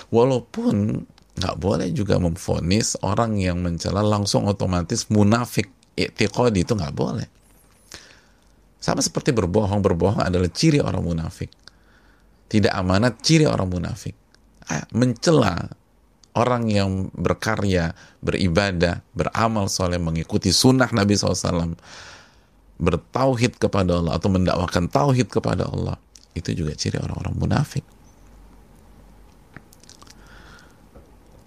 walaupun 0.09 1.05
nggak 1.37 1.55
boleh 1.61 1.93
juga 1.93 2.17
memfonis 2.17 2.97
orang 3.05 3.37
yang 3.37 3.61
mencela 3.61 4.01
langsung 4.01 4.49
otomatis 4.49 5.05
munafik 5.13 5.69
i'tiqadi 5.97 6.65
itu 6.65 6.73
nggak 6.77 6.93
boleh. 6.93 7.27
Sama 8.77 9.01
seperti 9.01 9.33
berbohong 9.33 9.81
berbohong 9.81 10.21
adalah 10.21 10.49
ciri 10.53 10.77
orang 10.77 11.01
munafik. 11.01 11.49
Tidak 12.47 12.71
amanat 12.71 13.19
ciri 13.25 13.43
orang 13.49 13.67
munafik. 13.67 14.15
Ah, 14.69 14.85
mencela 14.93 15.67
orang 16.37 16.69
yang 16.69 17.09
berkarya, 17.17 17.97
beribadah, 18.21 19.01
beramal 19.17 19.65
soleh, 19.67 19.97
mengikuti 19.97 20.53
sunnah 20.53 20.87
Nabi 20.93 21.17
SAW, 21.17 21.73
bertauhid 22.77 23.57
kepada 23.57 23.97
Allah 23.97 24.13
atau 24.21 24.29
mendakwakan 24.29 24.85
tauhid 24.85 25.33
kepada 25.33 25.65
Allah, 25.65 25.97
itu 26.37 26.53
juga 26.53 26.77
ciri 26.77 27.01
orang-orang 27.01 27.35
munafik. 27.35 27.96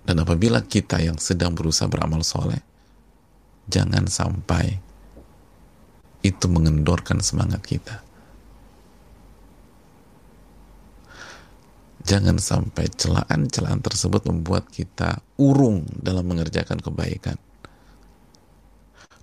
Dan 0.05 0.25
apabila 0.25 0.65
kita 0.65 0.99
yang 0.99 1.21
sedang 1.21 1.53
berusaha 1.53 1.87
beramal 1.87 2.25
soleh, 2.25 2.61
jangan 3.69 4.09
sampai 4.09 4.81
itu 6.21 6.47
mengendorkan 6.49 7.21
semangat 7.25 7.65
kita. 7.65 8.05
Jangan 12.01 12.41
sampai 12.41 12.89
celaan-celaan 12.91 13.85
tersebut 13.85 14.25
membuat 14.25 14.67
kita 14.73 15.21
urung 15.37 15.85
dalam 16.01 16.27
mengerjakan 16.27 16.81
kebaikan. 16.81 17.37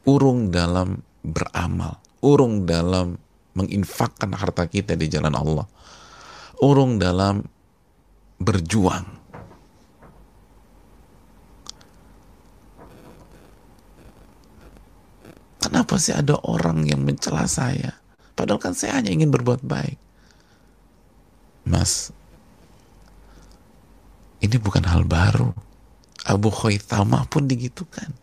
Urung 0.06 0.54
dalam 0.54 1.02
beramal. 1.26 2.00
Urung 2.22 2.70
dalam 2.70 3.18
menginfakkan 3.58 4.32
harta 4.38 4.70
kita 4.70 4.94
di 4.94 5.10
jalan 5.10 5.34
Allah. 5.34 5.68
Urung 6.62 7.02
dalam 7.02 7.42
berjuang. 8.38 9.27
Kenapa 15.58 15.98
sih 15.98 16.14
ada 16.14 16.38
orang 16.46 16.86
yang 16.86 17.02
mencela 17.02 17.50
saya? 17.50 17.98
Padahal 18.38 18.62
kan 18.62 18.78
saya 18.78 19.02
hanya 19.02 19.10
ingin 19.10 19.34
berbuat 19.34 19.66
baik. 19.66 19.98
Mas, 21.68 22.14
ini 24.40 24.56
bukan 24.62 24.86
hal 24.86 25.04
baru. 25.04 25.52
Abu 26.28 26.54
Khaitamah 26.54 27.26
pun 27.28 27.50
digitukan. 27.50 28.14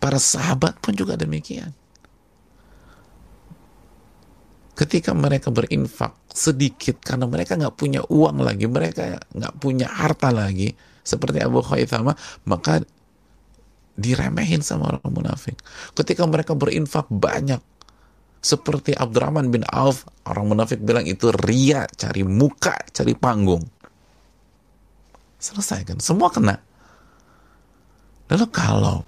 Para 0.00 0.16
sahabat 0.16 0.80
pun 0.80 0.96
juga 0.96 1.14
demikian. 1.14 1.76
Ketika 4.74 5.12
mereka 5.12 5.52
berinfak 5.52 6.16
sedikit 6.32 7.04
karena 7.04 7.28
mereka 7.28 7.52
nggak 7.52 7.76
punya 7.76 8.00
uang 8.08 8.40
lagi, 8.40 8.64
mereka 8.64 9.20
nggak 9.36 9.54
punya 9.60 9.84
harta 9.92 10.32
lagi, 10.32 10.72
seperti 11.04 11.44
Abu 11.44 11.60
Khaitamah, 11.60 12.16
maka 12.48 12.80
diremehin 14.00 14.64
sama 14.64 14.96
orang 14.96 15.12
munafik. 15.12 15.60
Ketika 15.92 16.24
mereka 16.24 16.56
berinfak 16.56 17.06
banyak, 17.12 17.60
seperti 18.40 18.96
Abdurrahman 18.96 19.52
bin 19.52 19.68
Auf, 19.68 20.08
orang 20.24 20.56
munafik 20.56 20.80
bilang 20.80 21.04
itu 21.04 21.28
ria, 21.44 21.84
cari 21.92 22.24
muka, 22.24 22.72
cari 22.88 23.12
panggung. 23.12 23.60
Selesai 25.36 25.84
kan? 25.84 25.98
Semua 26.00 26.32
kena. 26.32 26.56
Lalu 28.32 28.46
kalau 28.48 29.04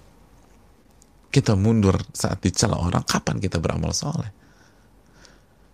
kita 1.33 1.57
mundur 1.57 1.97
saat 2.13 2.37
dicela 2.45 2.77
orang, 2.77 3.01
kapan 3.01 3.41
kita 3.41 3.57
beramal 3.57 3.89
soleh? 3.89 4.29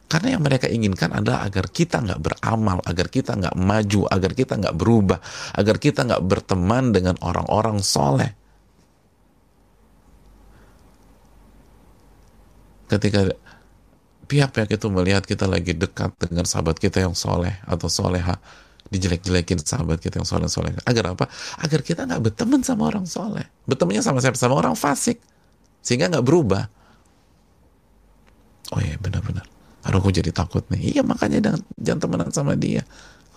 Karena 0.10 0.40
yang 0.40 0.42
mereka 0.42 0.66
inginkan 0.66 1.14
adalah 1.14 1.46
agar 1.46 1.70
kita 1.70 2.02
nggak 2.02 2.18
beramal, 2.18 2.82
agar 2.82 3.14
kita 3.14 3.38
nggak 3.38 3.54
maju, 3.60 4.02
agar 4.10 4.32
kita 4.34 4.58
nggak 4.58 4.74
berubah, 4.74 5.20
agar 5.54 5.76
kita 5.78 6.02
nggak 6.08 6.24
berteman 6.26 6.90
dengan 6.90 7.16
orang-orang 7.22 7.78
soleh. 7.84 8.34
Ketika 12.90 13.30
pihak-pihak 14.26 14.70
itu 14.74 14.88
melihat 14.90 15.22
kita 15.26 15.46
lagi 15.46 15.78
dekat 15.78 16.10
dengan 16.18 16.46
sahabat 16.46 16.82
kita 16.82 17.06
yang 17.06 17.14
soleh 17.14 17.54
atau 17.66 17.86
soleha 17.86 18.42
dijelek-jelekin 18.90 19.62
sahabat 19.62 20.02
kita 20.02 20.18
yang 20.18 20.26
soleh 20.26 20.50
soleh 20.50 20.74
agar 20.90 21.14
apa? 21.14 21.30
Agar 21.62 21.86
kita 21.86 22.10
nggak 22.10 22.34
berteman 22.34 22.66
sama 22.66 22.90
orang 22.90 23.06
soleh. 23.06 23.46
Bertemannya 23.70 24.02
sama 24.02 24.22
siapa? 24.22 24.38
Sama 24.38 24.58
orang 24.58 24.74
fasik. 24.74 25.22
Sehingga 25.86 26.10
nggak 26.10 26.26
berubah. 26.26 26.66
Oh 28.74 28.82
iya 28.82 28.98
benar-benar. 28.98 29.46
Aduh 29.86 30.02
aku 30.02 30.10
jadi 30.10 30.34
takut 30.34 30.66
nih. 30.74 30.98
Iya 30.98 31.02
makanya 31.06 31.42
jangan, 31.42 31.62
jangan 31.78 32.00
temenan 32.02 32.30
sama 32.34 32.54
dia. 32.58 32.82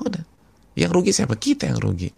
Udah. 0.00 0.24
Yang 0.72 0.90
rugi 0.96 1.12
siapa? 1.12 1.36
Kita 1.36 1.68
yang 1.68 1.80
rugi. 1.80 2.09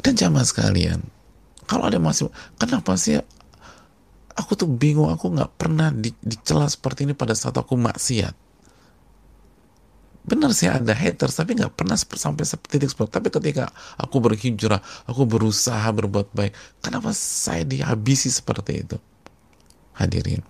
Dan 0.00 0.16
jamaah 0.16 0.46
sekalian 0.48 1.17
kalau 1.68 1.84
ada 1.84 2.00
masih 2.00 2.32
kenapa 2.56 2.96
sih? 2.96 3.20
Aku 4.38 4.56
tuh 4.56 4.70
bingung 4.70 5.10
aku 5.12 5.34
nggak 5.34 5.60
pernah 5.60 5.92
di, 5.92 6.14
dicela 6.24 6.64
seperti 6.64 7.04
ini 7.04 7.12
pada 7.12 7.36
saat 7.36 7.58
aku 7.60 7.76
maksiat. 7.76 8.32
Benar 10.28 10.52
sih 10.52 10.68
ada 10.68 10.92
haters 10.92 11.36
tapi 11.36 11.56
nggak 11.56 11.72
pernah 11.76 11.96
sampai 11.96 12.44
seperti 12.44 12.88
tapi 12.88 13.28
ketika 13.32 13.72
aku 13.96 14.20
berhijrah 14.20 14.80
aku 15.08 15.24
berusaha 15.24 15.88
berbuat 15.88 16.36
baik 16.36 16.52
kenapa 16.84 17.12
saya 17.16 17.64
dihabisi 17.64 18.28
seperti 18.28 18.72
itu? 18.84 18.96
Hadirin 19.96 20.44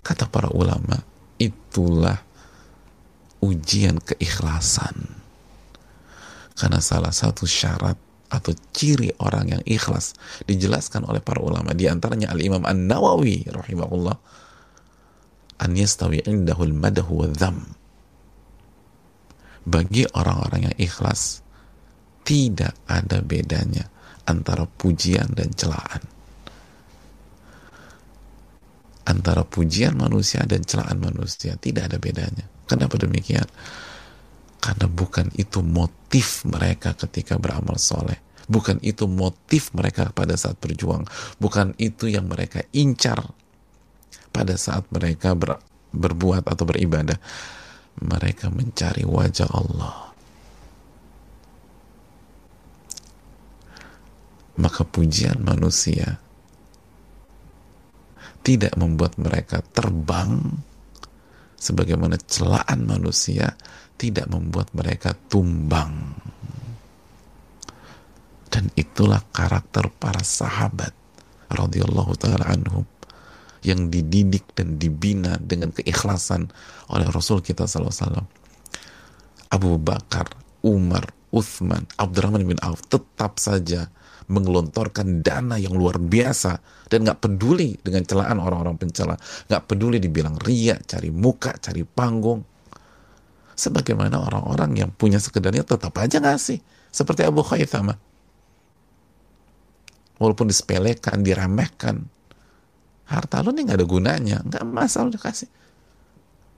kata 0.00 0.26
para 0.26 0.48
ulama 0.50 0.96
itulah 1.36 2.18
ujian 3.40 4.00
keikhlasan. 4.00 5.20
Karena 6.56 6.80
salah 6.80 7.12
satu 7.12 7.48
syarat 7.48 7.96
atau 8.30 8.54
ciri 8.70 9.10
orang 9.18 9.58
yang 9.58 9.62
ikhlas 9.66 10.14
dijelaskan 10.46 11.04
oleh 11.04 11.18
para 11.18 11.42
ulama. 11.42 11.74
Di 11.74 11.90
antaranya 11.90 12.30
Al-Imam 12.30 12.62
An-Nawawi 12.62 13.50
rahimahullah 13.50 14.16
an 15.60 15.70
yastawi 15.74 16.22
indahul 16.24 16.72
madahu 16.72 17.26
wa 17.26 17.28
dham. 17.28 17.58
Bagi 19.66 20.08
orang-orang 20.16 20.72
yang 20.72 20.76
ikhlas 20.78 21.44
tidak 22.24 22.72
ada 22.88 23.20
bedanya 23.20 23.90
antara 24.24 24.64
pujian 24.64 25.34
dan 25.34 25.50
celaan. 25.52 26.00
Antara 29.10 29.42
pujian 29.42 29.98
manusia 29.98 30.46
dan 30.46 30.62
celaan 30.62 31.02
manusia 31.02 31.58
tidak 31.58 31.90
ada 31.90 31.98
bedanya. 31.98 32.46
Kenapa 32.70 32.94
demikian 32.94 33.44
karena 34.60 34.86
bukan 34.86 35.32
itu 35.40 35.64
motif 35.64 36.44
mereka 36.44 36.92
ketika 36.92 37.40
beramal 37.40 37.80
soleh. 37.80 38.20
Bukan 38.50 38.82
itu 38.84 39.08
motif 39.08 39.72
mereka 39.72 40.12
pada 40.12 40.36
saat 40.36 40.60
berjuang. 40.60 41.08
Bukan 41.40 41.72
itu 41.80 42.12
yang 42.12 42.28
mereka 42.28 42.60
incar 42.76 43.32
pada 44.34 44.58
saat 44.60 44.84
mereka 44.92 45.32
ber, 45.32 45.62
berbuat 45.96 46.44
atau 46.44 46.64
beribadah. 46.68 47.16
Mereka 48.04 48.52
mencari 48.52 49.06
wajah 49.06 49.48
Allah. 49.48 49.96
Maka 54.60 54.82
pujian 54.84 55.40
manusia 55.40 56.20
tidak 58.44 58.76
membuat 58.76 59.16
mereka 59.16 59.64
terbang 59.72 60.60
sebagaimana 61.60 62.16
celaan 62.24 62.88
manusia 62.88 63.52
tidak 64.00 64.32
membuat 64.32 64.72
mereka 64.72 65.12
tumbang. 65.28 66.16
Dan 68.48 68.72
itulah 68.74 69.20
karakter 69.30 69.92
para 70.00 70.24
sahabat 70.24 70.96
radhiyallahu 71.52 72.16
taala 72.16 72.48
anhum 72.48 72.88
yang 73.60 73.92
dididik 73.92 74.56
dan 74.56 74.80
dibina 74.80 75.36
dengan 75.36 75.68
keikhlasan 75.76 76.48
oleh 76.88 77.06
Rasul 77.12 77.44
kita 77.44 77.68
SAW. 77.68 78.24
Abu 79.52 79.76
Bakar, 79.76 80.32
Umar, 80.64 81.04
Uthman, 81.28 81.84
Abdurrahman 82.00 82.48
bin 82.48 82.58
Auf 82.64 82.80
tetap 82.88 83.36
saja 83.36 83.92
menggelontorkan 84.30 85.20
dana 85.20 85.58
yang 85.58 85.74
luar 85.74 85.98
biasa 85.98 86.62
dan 86.88 87.04
nggak 87.04 87.20
peduli 87.20 87.76
dengan 87.82 88.06
celaan 88.06 88.38
orang-orang 88.38 88.78
pencela, 88.78 89.18
nggak 89.50 89.62
peduli 89.66 89.98
dibilang 89.98 90.38
ria, 90.40 90.78
cari 90.86 91.10
muka, 91.10 91.54
cari 91.58 91.82
panggung, 91.82 92.40
sebagaimana 93.60 94.16
orang-orang 94.16 94.80
yang 94.80 94.90
punya 94.90 95.20
sekedarnya 95.20 95.68
tetap 95.68 95.92
aja 96.00 96.16
ngasih. 96.16 96.64
Seperti 96.88 97.28
Abu 97.28 97.44
Khaythama. 97.44 98.00
Walaupun 100.16 100.48
disepelekan, 100.48 101.20
diremehkan. 101.20 102.08
Harta 103.04 103.44
lu 103.44 103.52
nih 103.52 103.68
nggak 103.68 103.78
ada 103.78 103.86
gunanya. 103.86 104.38
Nggak 104.40 104.64
masalah 104.64 105.12
udah 105.12 105.22
kasih. 105.22 105.48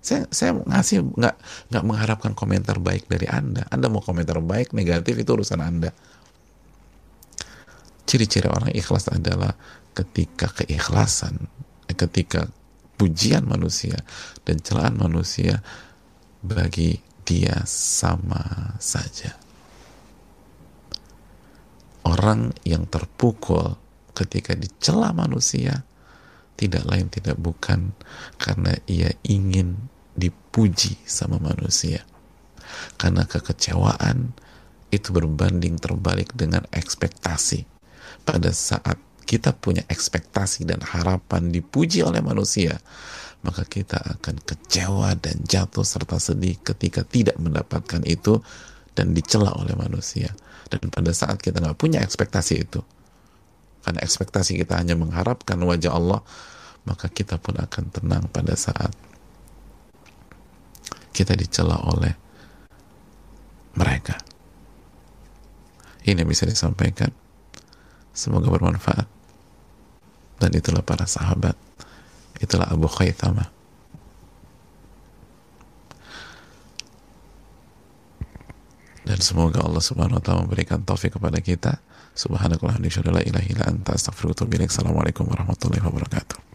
Saya 0.03 0.27
saya 0.31 0.55
ngasih 0.55 1.15
nggak 1.15 1.37
nggak 1.71 1.85
mengharapkan 1.87 2.33
komentar 2.39 2.79
baik 2.79 3.11
dari 3.11 3.27
anda. 3.27 3.67
Anda 3.71 3.91
mau 3.91 4.03
komentar 4.03 4.39
baik 4.39 4.71
negatif 4.75 5.19
itu 5.19 5.31
urusan 5.35 5.59
anda. 5.63 5.91
Ciri-ciri 8.07 8.51
orang 8.51 8.75
ikhlas 8.75 9.11
adalah 9.11 9.55
ketika 9.95 10.49
keikhlasan 10.49 11.47
ketika 11.93 12.49
pujian 12.97 13.45
manusia 13.45 14.01
dan 14.49 14.61
celaan 14.63 14.97
manusia 14.97 15.61
bagi 16.43 16.99
dia 17.23 17.63
sama 17.65 18.75
saja. 18.83 19.39
Orang 22.03 22.51
yang 22.67 22.91
terpukul 22.91 23.79
ketika 24.13 24.59
dicela 24.59 25.15
manusia 25.15 25.87
tidak 26.59 26.85
lain 26.85 27.09
tidak 27.09 27.39
bukan 27.39 27.95
karena 28.37 28.75
ia 28.91 29.15
ingin 29.23 29.89
dipuji 30.19 30.99
sama 31.07 31.39
manusia. 31.39 32.03
Karena 32.99 33.25
kekecewaan 33.25 34.35
itu 34.93 35.09
berbanding 35.15 35.81
terbalik 35.81 36.35
dengan 36.37 36.67
ekspektasi. 36.75 37.65
Pada 38.27 38.53
saat 38.53 39.01
kita 39.25 39.55
punya 39.57 39.87
ekspektasi 39.89 40.69
dan 40.69 40.83
harapan 40.85 41.49
dipuji 41.49 42.05
oleh 42.05 42.21
manusia 42.21 42.83
maka 43.43 43.67
kita 43.67 43.99
akan 44.19 44.39
kecewa 44.43 45.19
dan 45.19 45.43
jatuh 45.43 45.83
serta 45.83 46.19
sedih 46.19 46.59
ketika 46.63 47.03
tidak 47.03 47.39
mendapatkan 47.39 48.03
itu 48.07 48.39
dan 48.95 49.15
dicela 49.15 49.51
oleh 49.59 49.75
manusia. 49.75 50.31
Dan 50.71 50.89
pada 50.89 51.11
saat 51.13 51.43
kita 51.43 51.59
nggak 51.61 51.79
punya 51.79 52.01
ekspektasi 52.01 52.55
itu 52.63 52.81
karena 53.83 54.01
ekspektasi 54.01 54.63
kita 54.63 54.79
hanya 54.79 54.95
mengharapkan 54.95 55.59
wajah 55.59 55.93
Allah 55.93 56.23
maka 56.87 57.11
kita 57.11 57.39
pun 57.39 57.59
akan 57.59 57.85
tenang 57.91 58.25
pada 58.31 58.55
saat 58.55 58.95
kita 61.13 61.37
dicela 61.37 61.79
oleh 61.87 62.15
mereka. 63.77 64.19
Ini 66.03 66.27
bisa 66.27 66.49
disampaikan. 66.49 67.15
Semoga 68.11 68.51
bermanfaat. 68.51 69.07
Dan 70.43 70.51
itulah 70.59 70.83
para 70.83 71.07
sahabat 71.07 71.55
itulah 72.43 72.67
Abu 72.69 72.91
Khaythama. 72.91 73.49
Dan 79.03 79.19
semoga 79.19 79.63
Allah 79.63 79.83
subhanahu 79.83 80.19
wa 80.19 80.23
ta'ala 80.23 80.47
memberikan 80.47 80.83
taufik 80.83 81.19
kepada 81.19 81.43
kita. 81.43 81.83
Subhanakallah 82.13 82.77
wa 82.77 83.13
la 83.19 83.23
ilaha 83.25 83.47
illa 83.49 83.65
anta 83.67 83.97
astaghfiruka 83.97 84.45
wa 84.45 84.53
atubu 84.53 84.69
assalamualaikum 84.69 85.25
warahmatullahi 85.33 85.81
wabarakatuh 85.81 86.52